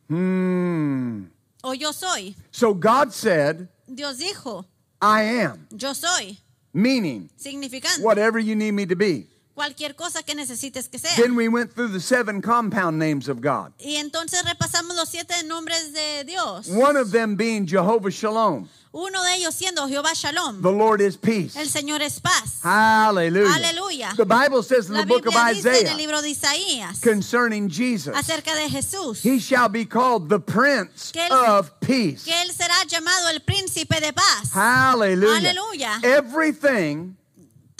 [0.08, 1.24] Hmm.
[1.64, 2.36] o yo soy.
[2.50, 4.66] So God said, Dios dijo,
[5.04, 6.36] I am, yo soy,
[6.72, 9.26] meaning significando whatever you need me to be.
[9.54, 11.10] Cualquier cosa que necesites que sea.
[11.16, 15.34] Then we went through the seven compound names of God, Y entonces repasamos los siete
[15.44, 16.68] nombres de Dios.
[16.68, 18.68] one of them being Jehovah Shalom.
[18.94, 20.60] Uno de ellos siendo Jehová Shalom.
[20.60, 21.56] The Lord is peace.
[21.56, 22.60] El Señor es paz.
[22.62, 23.54] Hallelujah.
[23.54, 24.12] Aleluya.
[24.16, 27.00] The Bible says in La the book of dice en el Isaiah libro de Isaías
[27.02, 32.24] concerning Jesus, acerca de Jesús he shall be called the Prince Que él- of Peace.
[32.24, 34.50] que él será llamado el príncipe de paz.
[34.52, 35.36] Hallelujah.
[35.38, 36.00] Aleluya.
[36.02, 37.16] Everything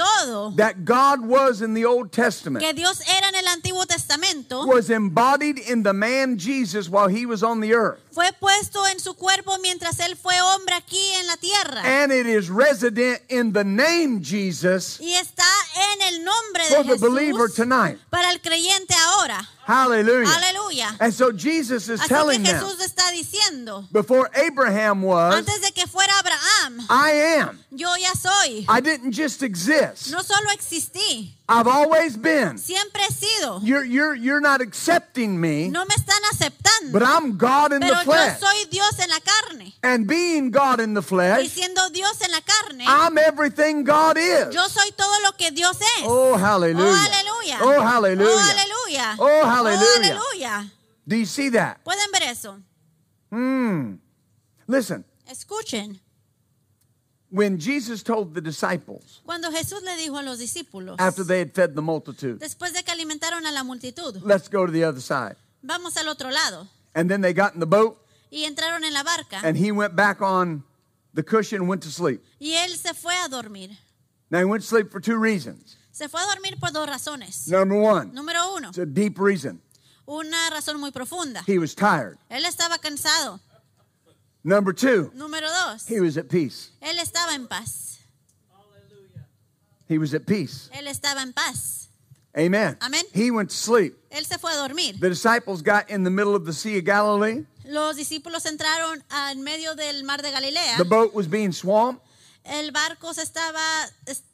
[0.03, 4.65] Todo that God was in the Old Testament que Dios era en el Antiguo Testamento
[4.67, 8.01] was embodied in the man Jesus while he was on the earth.
[8.13, 11.83] fue puesto en su cuerpo mientras él fue hombre aquí en la tierra.
[11.85, 15.45] And it is resident in the name Jesus Y está
[15.93, 17.99] en el nombre for de the believer tonight.
[18.11, 19.49] para el creyente ahora.
[19.65, 20.27] Hallelujah.
[20.27, 20.97] Aleluya.
[21.01, 25.73] And so Jesus is Así telling que them está diciendo, before Abraham was, antes de
[25.73, 27.11] que fuera Abraham, I
[27.41, 27.59] am.
[27.71, 28.67] yo ya soy.
[28.69, 30.11] I didn't just exist.
[30.11, 32.57] No solo existí, I've always been.
[32.59, 33.61] siempre he sido.
[33.63, 36.93] You're, you're, you're not accepting me, No me están aceptando.
[36.93, 38.39] but I'm God in Pero the yo flesh.
[38.41, 39.73] soy Dios en la carne.
[39.83, 44.17] And being God in the Y flesh, siendo Dios en la carne, I'm everything God
[44.17, 44.55] is.
[44.55, 46.05] yo soy todo lo que Dios es.
[46.05, 46.83] Oh, hallelujah.
[46.83, 47.59] Oh, aleluya.
[47.61, 49.17] Oh, hallelujah.
[49.19, 49.41] Oh.
[49.43, 50.65] Oh, hallelujah.
[50.65, 50.71] Oh.
[51.07, 51.83] Do you see that?
[51.85, 52.59] Pueden ver eso.
[53.31, 53.95] Hmm.
[54.69, 55.99] Listen, Escuchen.
[57.33, 61.53] When Jesus told the disciples Cuando Jesús le dijo a los discípulos, after they had
[61.55, 65.01] fed the multitude, después de que alimentaron a la multitud, let's go to the other
[65.01, 65.37] side.
[65.63, 66.69] vamos al otro lado.
[66.95, 67.99] And then they got in the boat
[68.31, 69.41] Y entraron en la barca.
[69.43, 70.63] and he went back on
[71.15, 72.23] the cushion and went to sleep.
[72.39, 73.71] Y él se fue a dormir.
[74.31, 75.77] Now he went to sleep for two reasons.
[75.91, 77.49] Se fue a dormir por dos razones.
[77.49, 79.61] Number one, Número uno, it's a deep reason.
[80.07, 81.43] una razón muy profunda.
[81.47, 82.19] He was tired.
[82.31, 83.41] Él estaba cansado.
[84.45, 86.71] Number two, Número dos, he was at peace.
[86.81, 88.01] él estaba en paz.
[89.89, 90.71] He was at peace.
[90.75, 91.89] Él estaba en paz.
[92.37, 92.77] Amen.
[92.81, 93.05] Amen.
[93.13, 93.95] He went to sleep.
[94.11, 94.99] Él se fue a dormir.
[94.99, 97.45] The disciples got in the middle of the Sea of Galilee.
[97.67, 100.79] Los discípulos entraron en medio del mar de Galilea.
[100.79, 102.03] The boat was being swamped.
[102.45, 103.61] El barco se estaba,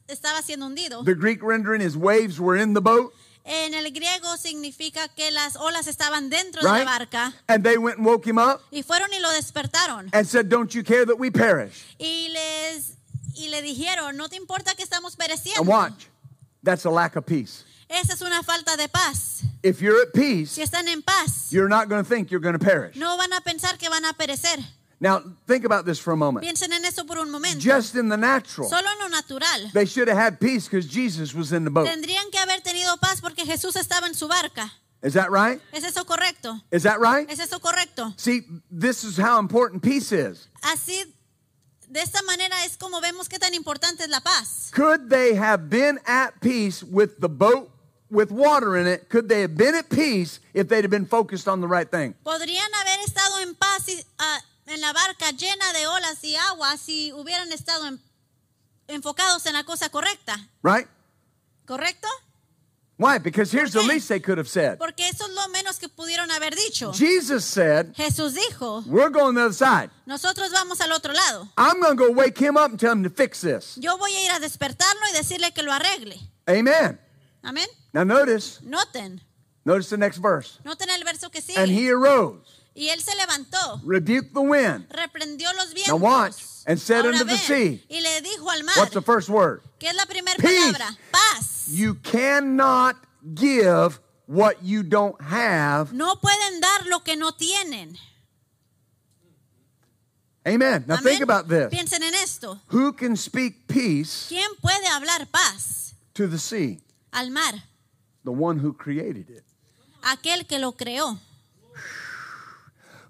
[0.09, 1.05] estaba siendo hundido.
[1.05, 3.13] The Greek rendering is waves were in the boat,
[3.51, 6.85] En el griego significa que las olas estaban dentro de right?
[6.85, 10.11] la barca And they went and woke him up y fueron y lo despertaron.
[10.13, 11.83] and said, Don't you care that we perish?
[11.99, 12.95] Y les
[13.35, 16.07] y le dijeron, "No te importa que estamos And pereciendo." watch,
[16.63, 17.65] that's a lack of peace.
[17.89, 19.43] Esa es una falta de paz.
[19.63, 22.59] If you're at peace, Si están en paz, you're not going to think you're going
[22.59, 22.97] to perish.
[22.97, 24.59] no van a pensar que van a perecer.
[25.01, 26.45] Now, think about this for a moment.
[26.45, 27.61] Piensen en eso por un momento.
[27.61, 29.71] Just in the natural, Solo en lo natural.
[29.73, 31.87] they should have had peace because Jesus was in the boat.
[31.87, 34.73] Tendrían que haber tenido paz porque Jesús estaba en su barca.
[35.01, 35.61] Is that right?
[35.73, 36.61] ¿Es eso correcto?
[36.73, 37.29] Is that right?
[37.31, 38.13] ¿Es eso correcto?
[38.17, 40.49] See, this is how important peace is.
[40.63, 41.05] Así,
[41.89, 44.71] de esta manera es como vemos qué tan importante es la paz.
[44.73, 47.71] Could they have been at peace with the boat
[48.11, 49.09] with water in it?
[49.09, 52.15] Could they have been at peace if they'd have been focused on the right thing?
[52.25, 56.77] Podrían haber estado en paz si, ah, en la barca llena de olas y agua
[56.77, 58.01] si hubieran estado en-
[58.89, 60.39] enfocados en la cosa correcta.
[60.62, 60.87] Right?
[61.66, 62.09] ¿Correcto?
[63.01, 63.19] Why?
[63.21, 64.77] Because here's the least they could have said.
[64.77, 66.93] Porque eso es lo menos que pudieron haber dicho.
[66.93, 69.91] Jesus said, Jesús dijo, We're going the other side.
[70.05, 71.49] nosotros vamos al otro lado.
[71.57, 73.77] I'm going to go wake him up and tell him to fix this.
[73.77, 76.19] Yo voy a ir a despertarlo y decirle que lo arregle.
[76.49, 76.99] Amen.
[77.45, 77.69] Amén.
[77.93, 79.21] Now notice, Noten,
[79.64, 80.59] notice the next verse.
[80.64, 81.87] noten el verso que And sigue.
[81.87, 82.43] he arose,
[82.79, 84.87] Y él se levantó, rebuked the wind.
[84.91, 86.35] reprendió los Now watch.
[86.37, 86.62] vientos.
[86.66, 89.62] And said Ahora unto the sea, y le dijo al mar, What's the first word?
[89.81, 91.66] que es la primera palabra, paz.
[91.68, 92.97] You cannot
[93.35, 95.93] give what you don't have.
[95.93, 97.99] No pueden dar lo que no tienen.
[100.47, 100.85] Amen.
[100.87, 101.68] Now think about this.
[101.70, 102.59] Piensen en esto.
[102.68, 106.79] Who can speak peace ¿Quién puede hablar paz to the sea?
[107.12, 107.55] al mar?
[108.24, 109.45] The one who created it.
[110.03, 111.18] Aquel que lo creó.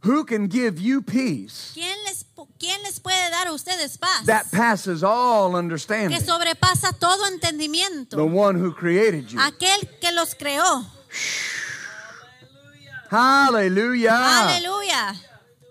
[0.05, 2.25] Who can give you peace ¿Quién les,
[2.59, 4.27] quién les puede dar a ustedes paz?
[4.27, 6.21] that passes all que understanding?
[6.21, 8.17] sobrepasa todo entendimiento.
[8.17, 9.41] The one who created you.
[9.41, 10.87] Aquel que los creó.
[13.11, 14.11] Hallelujah.
[14.49, 15.15] Aleluya.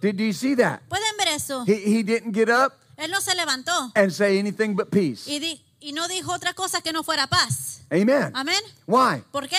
[0.01, 0.81] Did you see that?
[0.89, 1.63] ¿Pueden ver eso?
[1.65, 5.27] He, he didn't get up Él no se levantó and say anything but peace.
[5.27, 7.81] y, di- y no dijo otra cosa que no fuera paz.
[7.91, 8.31] Amen.
[8.35, 8.59] Amén.
[8.87, 9.23] Why?
[9.31, 9.57] ¿Por qué?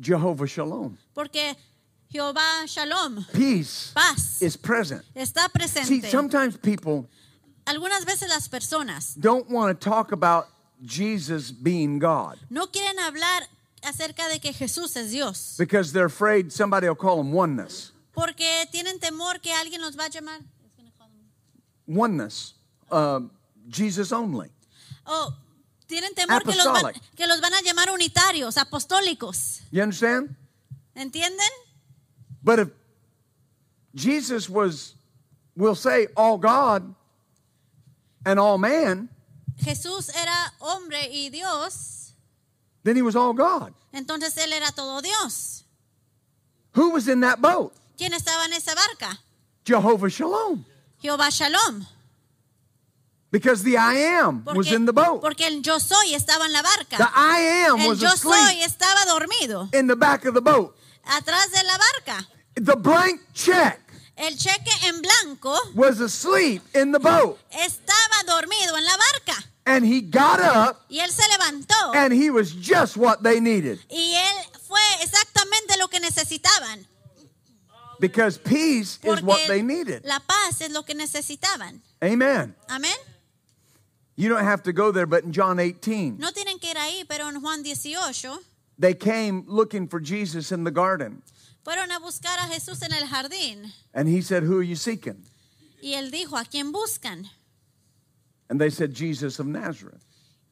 [0.00, 0.96] Jehovah Shalom.
[1.14, 1.56] Porque
[2.18, 5.02] Jehová Shalom, Peace paz, is present.
[5.16, 6.10] está See, presente.
[6.10, 7.08] sometimes people
[7.66, 10.46] Algunas veces las personas don't want to talk about
[10.80, 13.42] Jesus being God no quieren hablar
[13.82, 17.90] acerca de que Jesús es Dios because they're afraid somebody will call them oneness.
[18.14, 20.40] porque tienen temor que alguien los va a llamar.
[21.88, 22.54] Oneness.
[22.90, 23.20] Uh,
[23.68, 24.50] Jesus only.
[25.04, 25.34] Oh,
[25.88, 27.02] tienen temor que los, van, Apostolic.
[27.16, 29.62] que los van a llamar unitarios, apostólicos.
[29.72, 30.36] You understand?
[30.94, 31.50] ¿Entienden?
[32.44, 32.68] But if
[33.94, 34.94] Jesus was,
[35.56, 36.94] we'll say, all God
[38.26, 39.08] and all man,
[39.58, 42.12] Jesús era hombre y Dios,
[42.82, 43.72] then he was all God.
[43.94, 45.64] entonces él era todo Dios.
[46.74, 47.72] Who was in that boat?
[47.96, 49.18] ¿Quién estaba en esa barca?
[49.64, 50.64] Jehovah Shalom.
[51.00, 51.86] Jehová Shalom.
[53.30, 55.20] Because the I am was in the boat.
[55.20, 56.98] porque el yo soy estaba en la barca.
[56.98, 60.40] The I am el was yo soy asleep estaba dormido in the back of the
[60.40, 60.76] boat.
[61.06, 62.26] Atrás de la barca.
[62.56, 63.80] The blank check
[64.16, 67.38] El cheque en blanco was asleep in the boat.
[67.50, 69.44] estaba dormido en la barca.
[69.66, 71.94] And he got up Y él se levantó.
[71.94, 73.80] and he was just what they needed.
[73.90, 76.86] y él fue exactamente lo que necesitaban.
[78.00, 80.04] Because peace is what they needed.
[80.04, 81.80] la paz es lo que necesitaban.
[82.02, 82.54] Amen.
[82.68, 82.94] Amén.
[84.16, 87.04] You don't have to go there, but in John 18, No tienen que ir ahí,
[87.08, 88.38] pero en Juan 18
[88.78, 91.22] they came looking for Jesus in the garden.
[91.64, 93.72] fueron a buscar a Jesús en el jardín.
[93.94, 95.24] And he said, Who are you seeking?
[95.82, 97.28] Y él dijo, ¿a quién buscan?
[98.48, 100.02] And they said, Jesus of Nazareth.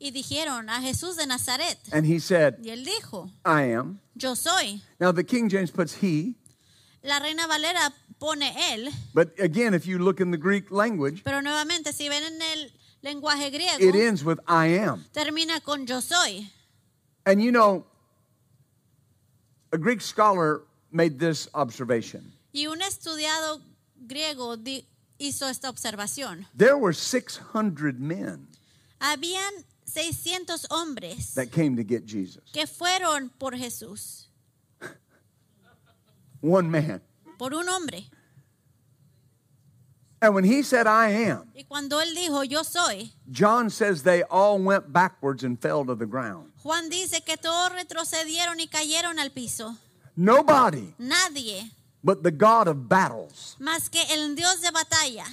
[0.00, 1.78] Y dijeron, a Jesús de Nazaret.
[1.92, 4.00] And he said, Y él dijo, I am.
[4.16, 4.80] yo soy.
[4.98, 6.34] Now, the King James puts he,
[7.04, 11.40] La Reina Valera pone él, but again, if you look in the Greek language, pero
[11.40, 12.70] nuevamente si ven en el
[13.02, 15.04] lenguaje griego, it ends with I am.
[15.12, 16.46] termina con yo soy.
[17.26, 17.84] And you know,
[19.72, 22.32] a Greek scholar made this observation.
[22.52, 23.60] Y un estudiado
[24.06, 24.56] griego
[25.18, 26.44] hizo esta observación.
[26.54, 28.48] There were 600 men
[29.00, 32.42] Habían 600 hombres that came to get Jesus.
[32.52, 34.26] que fueron por Jesús,
[36.40, 37.00] One man.
[37.38, 38.04] por un hombre.
[40.20, 44.22] And when he said, I am, Y cuando él dijo, yo soy, John says they
[44.22, 46.51] all went backwards and fell to the ground.
[46.62, 49.76] Juan dice que todos retrocedieron y cayeron al piso.
[50.14, 51.70] Nobody Nadie
[52.02, 55.24] but the God of battles más que el Dios de batalla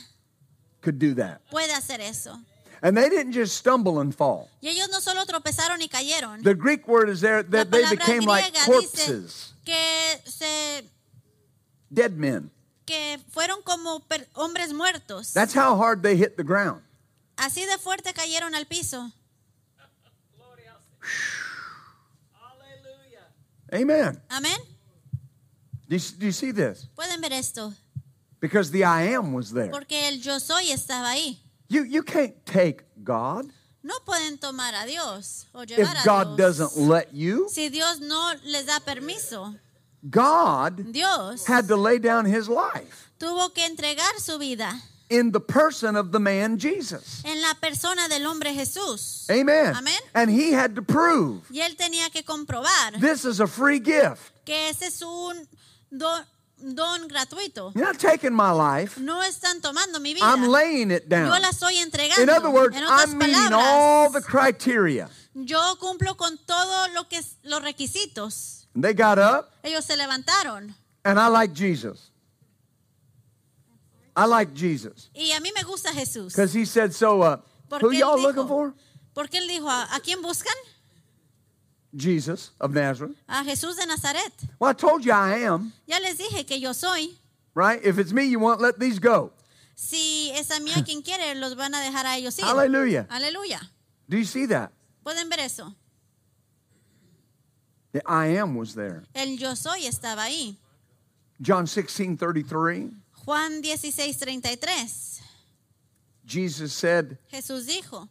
[0.82, 1.42] could do that.
[1.52, 2.40] puede hacer eso.
[2.82, 4.50] And they didn't just stumble and fall.
[4.62, 6.44] Y ellos no solo tropezaron y cayeron.
[6.44, 10.84] The Greek word is there that they became like corpses, que, se,
[11.92, 12.50] dead men.
[12.86, 14.02] que fueron como
[14.34, 15.34] hombres muertos.
[15.34, 16.82] That's how hard they hit the ground.
[17.36, 19.12] Así de fuerte cayeron al piso.
[23.72, 24.20] Amen.
[24.30, 24.58] Amén.
[25.88, 26.88] Do you, do you see this?
[26.96, 27.74] Pueden ver esto.
[28.40, 29.70] Because the I am was there.
[29.70, 31.38] Porque el yo soy estaba ahí.
[31.68, 33.52] You, you can't take God
[33.82, 36.58] No pueden tomar a Dios o llevar if a God Dios.
[36.58, 37.48] doesn't let you.
[37.50, 39.56] Si Dios no les da permiso,
[40.10, 44.74] God Dios had to lay down his life tuvo que entregar su vida
[45.10, 47.22] in the person of the man Jesus.
[47.26, 49.26] en la persona del hombre Jesús.
[49.30, 49.76] Amen.
[49.76, 50.00] Amén.
[50.14, 54.32] And he had to prove Y él tenía que comprobar this is a free gift.
[54.46, 55.48] que ese es un
[55.92, 56.24] don
[56.62, 57.72] don gratuito.
[57.74, 59.00] You're not taking my life.
[59.00, 60.26] No están tomando mi vida.
[60.26, 61.42] I'm laying it Yo down.
[61.42, 62.22] la estoy entregando.
[62.22, 65.10] In other words, en I'm meeting all the criteria.
[65.34, 68.66] yo cumplo con todo lo que los requisitos.
[68.76, 70.74] And they got up, Ellos se levantaron.
[71.06, 72.12] and I like Jesus.
[74.16, 75.10] I like Jesus.
[75.16, 76.34] Y a mí me gusta Jesús.
[76.34, 77.38] Because he said, so, uh,
[77.80, 78.74] who y'all dijo- looking for?
[79.16, 80.56] Porque él dijo, ¿a, a quién buscan?
[81.96, 83.16] Jesus of Nazareth.
[83.28, 84.32] A Jesús de Nazaret.
[84.60, 87.10] Well, I told you I am, Ya les dije que yo soy.
[87.56, 87.84] right?
[87.84, 89.32] If it's me you want, let these go.
[89.76, 92.46] Si es a mí a quien quiere, los van a dejar a ellos ir.
[92.46, 93.08] Hallelujah.
[93.10, 93.60] Aleluya.
[94.08, 94.72] Do you see that?
[95.06, 95.74] ¿Pueden ver eso?
[97.92, 99.04] The I am was there.
[99.16, 100.56] El yo soy estaba ahí.
[101.42, 102.92] John 16, 33.
[103.30, 105.22] Juan 16, 33.
[106.26, 108.10] Jesus said Jesús dijo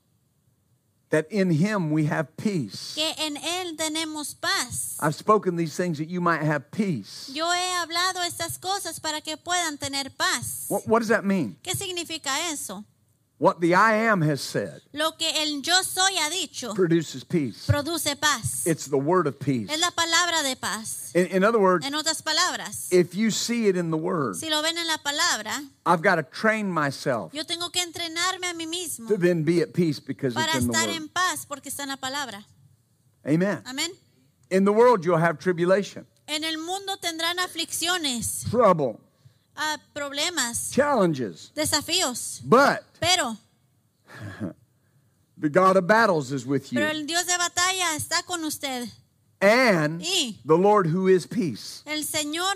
[1.11, 2.95] that in him we have peace.
[2.95, 4.97] que en Él tenemos paz.
[5.01, 7.29] I've spoken these things that you might have peace.
[7.35, 10.67] Yo he hablado estas cosas para que puedan tener paz.
[10.69, 11.57] What, what does that mean?
[11.65, 12.85] ¿Qué significa eso?
[13.41, 17.67] What the I am has said Lo que el yo soy ha dicho produces peace.
[17.67, 18.67] produce paz.
[18.67, 19.71] It's the word of peace.
[19.71, 21.13] Es la palabra de paz.
[21.15, 24.51] In, in other words, En otras palabras, if you see it in the word, si
[24.51, 28.55] lo ven en la palabra, I've got to train myself yo tengo que entrenarme a
[28.55, 30.97] mí mismo to then be at peace because para it's in the estar word.
[30.97, 32.45] en paz porque está en la palabra.
[33.25, 33.63] Amen.
[33.67, 33.91] Amén.
[34.51, 38.99] In the world, you'll have tribulation, En el mundo tendrán aflicciones, trouble,
[39.59, 41.51] ah, problemas, challenges.
[41.55, 43.37] desafíos, But pero,
[45.37, 46.79] the God of battles is with you.
[46.79, 48.89] pero el Dios de batalla está con usted.
[49.41, 51.83] And Y the Lord who is peace.
[51.87, 52.55] el Señor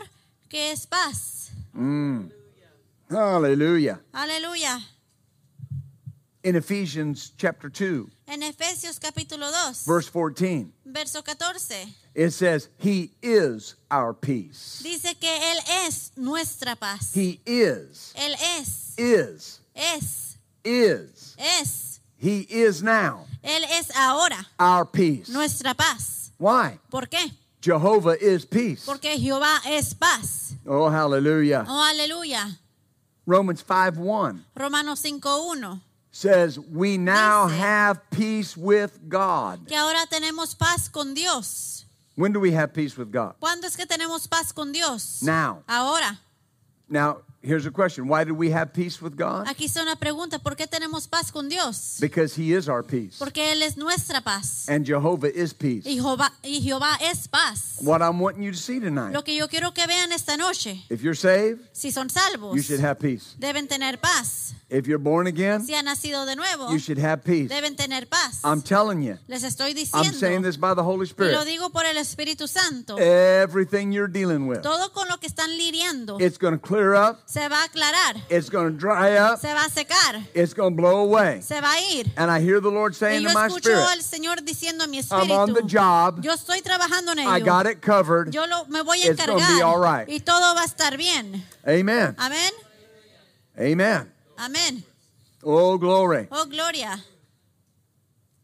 [0.49, 1.51] que es paz.
[3.11, 4.01] Hallelujah.
[4.15, 4.81] Aleluya.
[6.45, 13.11] In Ephesians chapter 2, En Efesios capítulo 2, verse 14, verso 14, it says, He
[13.21, 14.81] is our peace.
[14.83, 17.13] dice que Él es nuestra paz.
[17.15, 21.37] He is, Él es, is, es, is.
[21.39, 22.01] es.
[22.17, 25.29] He is now Él es ahora our peace.
[25.29, 26.31] nuestra paz.
[26.39, 26.79] Why?
[26.91, 27.31] ¿Por qué?
[27.61, 28.87] Jehovah is peace.
[28.87, 30.55] Porque Jehová es paz.
[30.67, 31.67] Oh, hallelujah.
[31.69, 32.59] Oh, aleluya.
[33.27, 35.83] Romans 5 1 Romanos 5.1.
[36.13, 39.67] says, We now Dice- have peace with God.
[39.67, 41.85] Que ahora tenemos paz con Dios.
[42.15, 43.35] When do we have peace with God?
[43.41, 45.23] ¿Cuándo es que tenemos paz con Dios?
[45.23, 45.63] Now.
[45.67, 46.19] Ahora.
[46.89, 49.47] Now, here's a question Why do we have peace with God?
[49.49, 50.39] Aquí está una pregunta.
[50.39, 51.97] ¿Por qué tenemos paz con Dios?
[52.01, 53.17] Because He is our peace.
[53.19, 54.69] Porque Él es nuestra paz.
[54.69, 55.87] And Jehovah is peace.
[55.87, 57.79] Y Jehová, y Jehová es paz.
[57.81, 59.15] What I'm wanting you to see tonight.
[59.15, 62.63] Lo que yo quiero que vean esta noche, If you're saved, si son salvos, you
[62.63, 63.35] should have peace.
[63.39, 64.53] deben tener paz.
[64.73, 67.51] If you're born again, Si han nacido de nuevo, you should have peace.
[67.51, 68.41] deben tener paz.
[68.43, 71.45] I'm telling you, Les estoy I'm saying diciendo, this by the Holy y lo Spirit.
[71.47, 76.19] digo por el Espíritu Santo, Everything you're dealing with, todo con lo que están lidiando
[76.21, 79.53] it's going to clear up, se va a aclarar, it's going to dry up, se
[79.53, 81.43] va a secar, it's going to blow away.
[81.43, 82.07] se va a ir.
[82.17, 85.01] And I hear the Lord saying to my escucho spirit, al Señor diciendo a mi
[85.11, 88.33] I'm on the espíritu, job, yo estoy trabajando en I got ello, it covered.
[88.33, 90.09] yo lo, me voy a It's gonna be all right.
[90.09, 91.45] y todo va a estar bien.
[91.67, 92.15] Amen.
[92.17, 92.53] Amén,
[93.59, 94.12] Amen.
[94.37, 94.83] Amén.
[95.43, 96.29] Oh, glory.
[96.31, 97.03] Oh, gloria.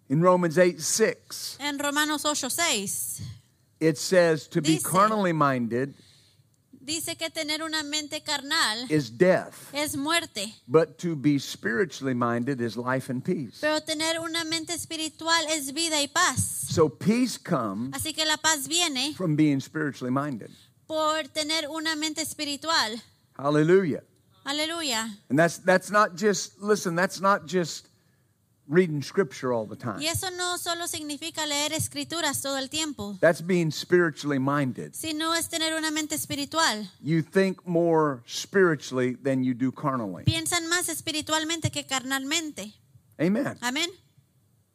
[0.09, 3.21] In Romans 8 6, En Romanos 8:6
[3.81, 5.95] it says, To be carnally minded
[6.89, 12.61] dice que tener una mente carnal is death, es muerte, but to be spiritually minded
[12.63, 13.59] is life and peace.
[13.61, 16.41] pero tener una mente espiritual es vida y paz.
[16.71, 20.51] So peace comes Así que la paz viene from being spiritually minded.
[20.87, 22.97] por tener una mente espiritual.
[23.37, 24.03] Hallelujah.
[24.49, 25.09] Aleluya.
[25.29, 27.87] And that's that's not just listen, that's not just
[28.67, 29.99] reading scripture all the time.
[30.01, 34.95] Y eso no solo significa leer escrituras todo el tiempo, That's being spiritually minded.
[34.95, 36.87] sino es tener una mente espiritual.
[37.03, 40.25] You think more spiritually than you do carnally.
[40.25, 42.73] Piensan más espiritualmente que carnalmente.
[43.21, 43.59] Amen.
[43.63, 43.89] Amén.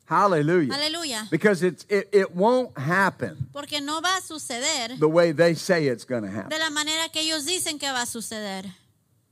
[0.05, 0.73] Hallelujah.
[0.73, 1.27] Hallelujah.
[1.31, 5.87] Because it's it, it won't happen Porque no va a suceder the way they say
[5.87, 6.49] it's going to happen.
[6.49, 8.65] de la manera que ellos dicen que va a suceder.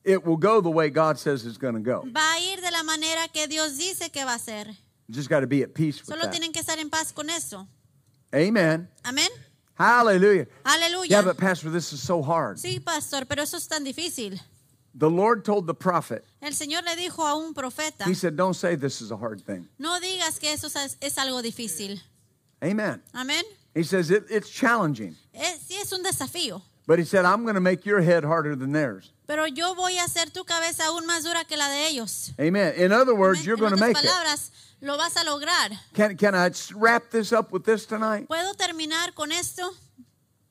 [0.04, 2.02] It will go the way God says it's going to go.
[2.12, 4.66] Va a ir de la manera que Dios dice que va a ser.
[5.08, 6.32] You just got to be at peace with Solo that.
[6.34, 7.68] tienen que estar en paz con eso.
[8.34, 8.88] Amen.
[9.06, 9.30] Amén.
[9.76, 10.48] Hallelujah.
[10.66, 11.10] Aleluya.
[11.10, 12.58] Yeah, but Pastor, this is so hard.
[12.58, 14.40] Sí, pastor, pero eso es tan difícil.
[14.94, 18.56] The Lord told the prophet, El Señor le dijo a un profeta, He said, Don't
[18.56, 19.68] say this is a hard thing.
[19.80, 22.00] no digas que eso es, es algo difícil.
[22.64, 23.02] Amen.
[23.14, 23.44] Amén.
[23.74, 25.16] He says, it, It's challenging.
[25.34, 28.56] Es, sí es un desafío, But He said, I'm going to make your head harder
[28.56, 29.12] than theirs.
[29.32, 32.34] Pero yo voy a hacer tu cabeza aún más dura que la de ellos.
[32.38, 32.74] Amen.
[32.76, 34.10] In other words, you're en going to otras make it.
[34.10, 34.52] palabras,
[34.82, 35.72] lo vas a lograr.
[35.94, 38.28] Can, can I wrap this up with this tonight?
[38.28, 39.72] ¿Puedo terminar con esto?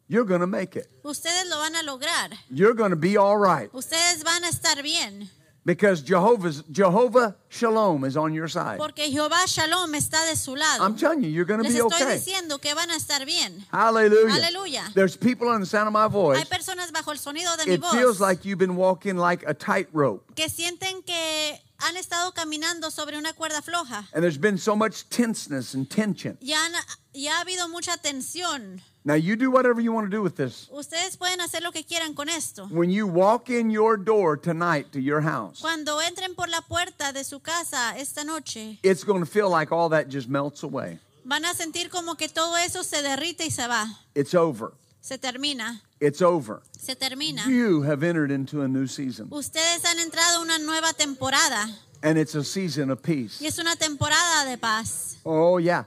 [0.08, 0.88] You're going to make it.
[1.04, 2.30] Ustedes lo van a lograr.
[2.48, 5.28] You're going to be all right Ustedes van a estar bien.
[5.64, 8.78] Because Jehovah's Jehovah Shalom is on your side.
[8.78, 10.82] Porque Jehová Shalom está de su lado.
[10.84, 12.16] I'm telling you, you're going to Les be estoy okay.
[12.18, 13.64] diciendo que van a estar bien.
[13.72, 14.34] Hallelujah.
[14.34, 14.82] Aleluya.
[14.94, 16.38] There's people on the sound of my voice.
[16.38, 19.44] Hay personas bajo el sonido de mi It voz feels like you've been walking like
[19.46, 20.34] a tightrope.
[20.34, 24.06] que sienten que han estado caminando sobre una cuerda floja.
[24.14, 26.36] And there's been so much tenseness and tension.
[26.40, 26.72] Ya, han-
[27.14, 28.80] ya ha habido mucha tensión.
[29.02, 30.68] Now, you do whatever you want to do with this.
[30.70, 32.66] Ustedes pueden hacer lo que quieran con esto.
[32.66, 37.12] When you walk in your door tonight to your house, Cuando entren por la puerta
[37.12, 40.98] de su casa esta noche, it's going to feel like all that just melts away.
[41.24, 43.86] van a sentir como que todo eso se derrite y se va.
[44.14, 44.72] It's over.
[45.00, 45.80] Se termina.
[45.98, 46.60] It's over.
[46.78, 47.46] Se termina.
[47.46, 51.68] You have entered into a new season, Ustedes han entrado a una nueva temporada
[52.02, 53.40] and it's a season of peace.
[53.40, 55.16] y es una temporada de paz.
[55.24, 55.84] Oh, yeah.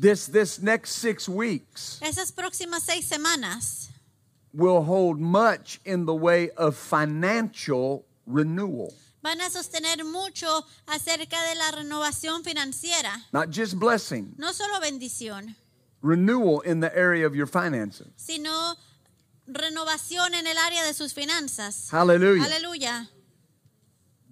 [0.00, 3.90] This, this next six weeks Esas próximas seis semanas
[4.54, 8.94] will hold much in the way of financial renewal.
[9.22, 13.12] van a sostener mucho acerca de la renovación financiera.
[13.34, 15.54] Not just blessing, No solo bendición,
[16.02, 18.08] renewal in the area of your finances.
[18.16, 18.50] sino
[19.46, 21.90] renovación en el área de sus finanzas.
[21.90, 22.44] Hallelujah.
[22.44, 23.08] Aleluya.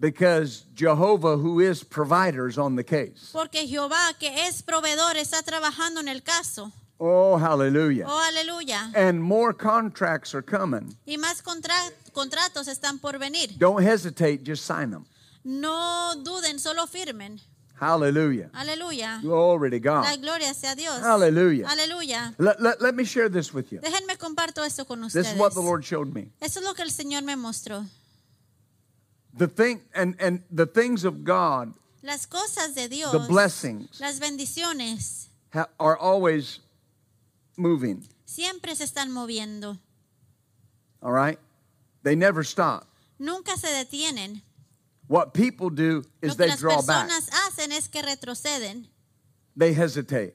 [0.01, 3.30] Because Jehovah, who is provider, is on the case.
[3.32, 6.70] Porque Jehová, que es proveedor, está trabajando en el caso.
[7.01, 8.07] Oh, hallelujah.
[8.09, 8.92] Oh, aleluya.
[8.94, 10.96] And more contracts are coming.
[11.07, 13.57] Y más contra- contratos están por venir.
[13.59, 15.05] Don't hesitate, just sign them.
[15.44, 17.40] No duden, solo firmen.
[17.80, 18.51] Hallelujah.
[18.53, 19.20] Aleluya.
[19.22, 20.05] Glory to God.
[20.05, 21.01] La gloria sea a Dios.
[21.01, 21.66] Hallelujah.
[21.68, 22.34] Aleluya.
[22.38, 23.78] Let, let, let me share this with you.
[23.78, 25.24] Déjenme comparto esto con ustedes.
[25.26, 26.32] This is what the Lord showed me.
[26.40, 27.84] Eso es lo que el Señor me mostró.
[29.37, 34.01] The thing and, and the things of God Las cosas de Dios, The blessings.
[34.01, 36.61] las bendiciones, ha- are always
[37.57, 38.07] moving.
[38.24, 39.79] siempre se están moviendo.
[41.03, 41.39] All right?
[42.03, 42.87] They never stop.
[43.18, 44.43] Nunca se detienen.
[45.09, 47.11] What people do is they draw back.
[47.11, 48.87] es que retroceden,
[49.57, 50.35] They hesitate.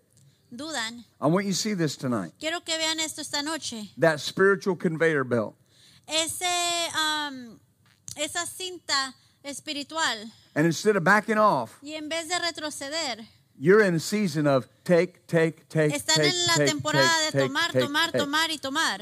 [0.53, 1.03] dudan.
[1.21, 2.33] I want you to see this tonight.
[2.39, 3.89] Quiero que vean esto esta noche.
[3.97, 5.55] That spiritual conveyor belt.
[6.07, 6.43] Ese,
[6.95, 7.59] um,
[8.15, 10.31] esa cinta espiritual.
[10.55, 13.25] And instead of backing off, Y en vez de retroceder,
[13.59, 17.37] you're in a season of take, take, take, están take, en la take, temporada take,
[17.37, 19.01] de tomar, tomar, tomar y tomar.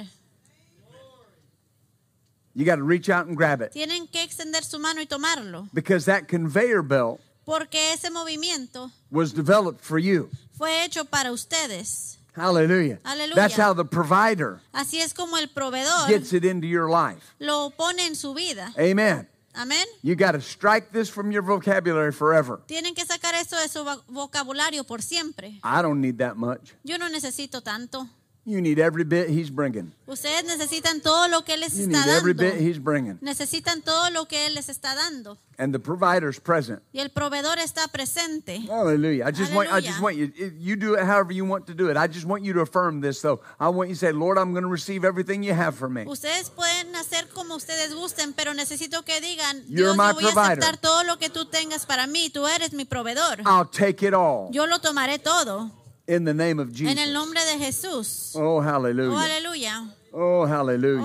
[2.53, 5.69] You got to reach out and grab it Tienen que extender su mano y tomarlo.
[5.73, 10.29] because that conveyor belt Porque ese movimiento was developed for you.
[10.57, 12.17] fue hecho para ustedes.
[12.33, 12.99] Hallelujah.
[13.03, 13.35] Hallelujah.
[13.35, 17.35] That's how the provider Así es como el proveedor gets it into your life.
[17.39, 18.73] lo pone en su vida.
[18.77, 19.27] Amen.
[19.53, 19.85] Amén.
[20.01, 22.61] You got to strike this from your vocabulary forever.
[22.67, 25.59] Tienen que sacar esto de su vocabulario por siempre.
[25.63, 26.73] I don't need that much.
[26.83, 28.07] Yo no necesito tanto.
[28.43, 29.91] You need every bit he's bringing.
[30.07, 32.51] Ustedes necesitan todo lo que Él les You está need every dando.
[32.55, 33.19] bit he's bringing.
[33.21, 35.37] Necesitan todo lo que Él les está dando.
[35.59, 36.81] And the provider's present.
[36.91, 38.65] Y el proveedor está presente.
[38.67, 39.27] Hallelujah.
[39.27, 40.01] I just want I just Hallelujah.
[40.01, 41.97] want you you do it however you want to do it.
[41.97, 43.41] I just want you to affirm this though.
[43.59, 46.05] I want you to say, "Lord, I'm going to receive everything you have for me."
[46.07, 50.23] Ustedes pueden hacer como ustedes gusten, pero necesito que digan, You're Dios, my yo voy
[50.23, 50.63] a provider.
[50.63, 52.31] aceptar todo lo que tú tengas para mí.
[52.31, 53.41] Tú eres mi proveedor.
[53.45, 55.69] I'll take it all Yo lo tomaré todo.
[56.07, 57.13] In the name of En el Jesus.
[57.13, 58.35] nombre de Jesús.
[58.35, 59.13] Oh, hallelujah.
[59.13, 59.91] Oh, hallelujah.
[60.13, 60.45] Oh, Oh,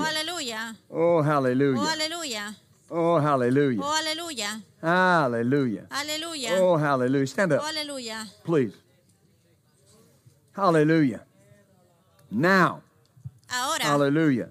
[0.03, 0.76] hallelujah.
[0.90, 2.57] Oh, Oh, hallelujah.
[2.90, 3.82] Oh, hallelujah.
[3.82, 4.62] Oh, aleluya.
[4.80, 5.86] Hallelujah.
[5.90, 6.61] Aleluya.
[6.61, 7.26] Oh, hallelujah.
[7.26, 8.72] Stand Oh, up, please.
[10.53, 11.22] Hallelujah.
[12.30, 12.82] Now,
[13.49, 14.51] Ahora, Hallelujah.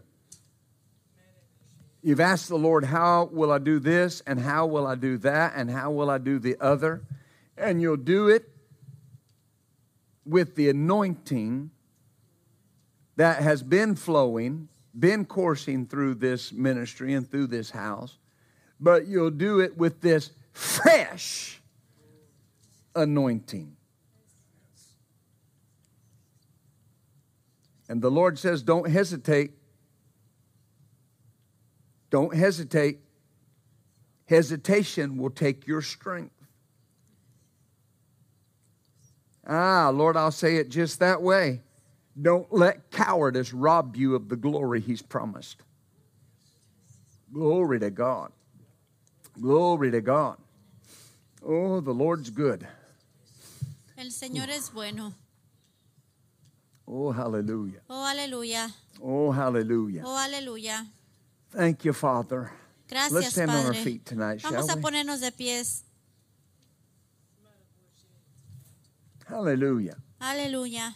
[2.02, 4.22] You've asked the Lord, How will I do this?
[4.28, 5.54] And how will I do that?
[5.56, 7.02] And how will I do the other?
[7.58, 8.55] And you'll do it
[10.26, 11.72] with the anointing
[13.16, 14.68] that has been flowing,
[14.98, 18.18] been coursing through this ministry and through this house.
[18.80, 21.62] But you'll do it with this fresh
[22.96, 23.76] anointing.
[27.88, 29.52] And the Lord says, Don't hesitate.
[32.10, 33.00] Don't hesitate.
[34.26, 36.35] Hesitation will take your strength.
[39.48, 41.62] Ah, Lord, I'll say it just that way.
[42.20, 45.62] Don't let cowardice rob you of the glory He's promised.
[47.34, 48.32] Glory to God.
[49.40, 50.38] Glory to God.
[51.46, 52.66] Oh, the Lord's good.
[53.98, 55.14] el Señor es bueno.
[56.88, 57.82] Oh, hallelujah.
[57.90, 58.72] Oh, hallelujah.
[59.02, 60.04] Oh, hallelujah.
[60.06, 60.86] Oh, hallelujah.
[61.52, 62.52] Thank you, Father.
[62.88, 64.82] Gracias, Let's stand on our feet tonight, shall Vamos a we?
[64.82, 65.84] ponernos de pies.
[69.26, 69.96] Hallelujah.
[70.20, 70.96] Aleluya.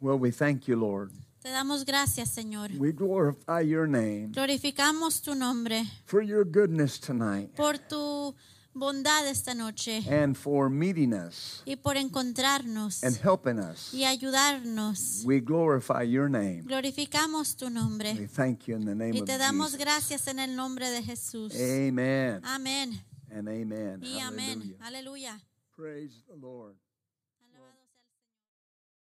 [0.00, 1.10] Well, we thank you, Lord.
[1.42, 2.70] Te damos gracias, Señor.
[2.78, 8.34] We glorify your name Glorificamos tu nombre for your goodness tonight por tu
[8.74, 13.92] bondad esta noche and for meeting us y por encontrarnos and helping us.
[13.92, 15.22] y ayudarnos.
[15.26, 16.62] We glorify your name.
[16.64, 19.80] Glorificamos tu We nombre thank you in the name y of te damos Jesus.
[19.80, 21.52] gracias en el nombre de Jesús.
[21.54, 22.98] Amen Amén
[23.30, 24.00] and amen.
[24.02, 24.76] y amén.
[24.80, 25.34] Hallelujah.
[25.34, 25.40] Aleluya.
[25.76, 26.76] Praise the Lord.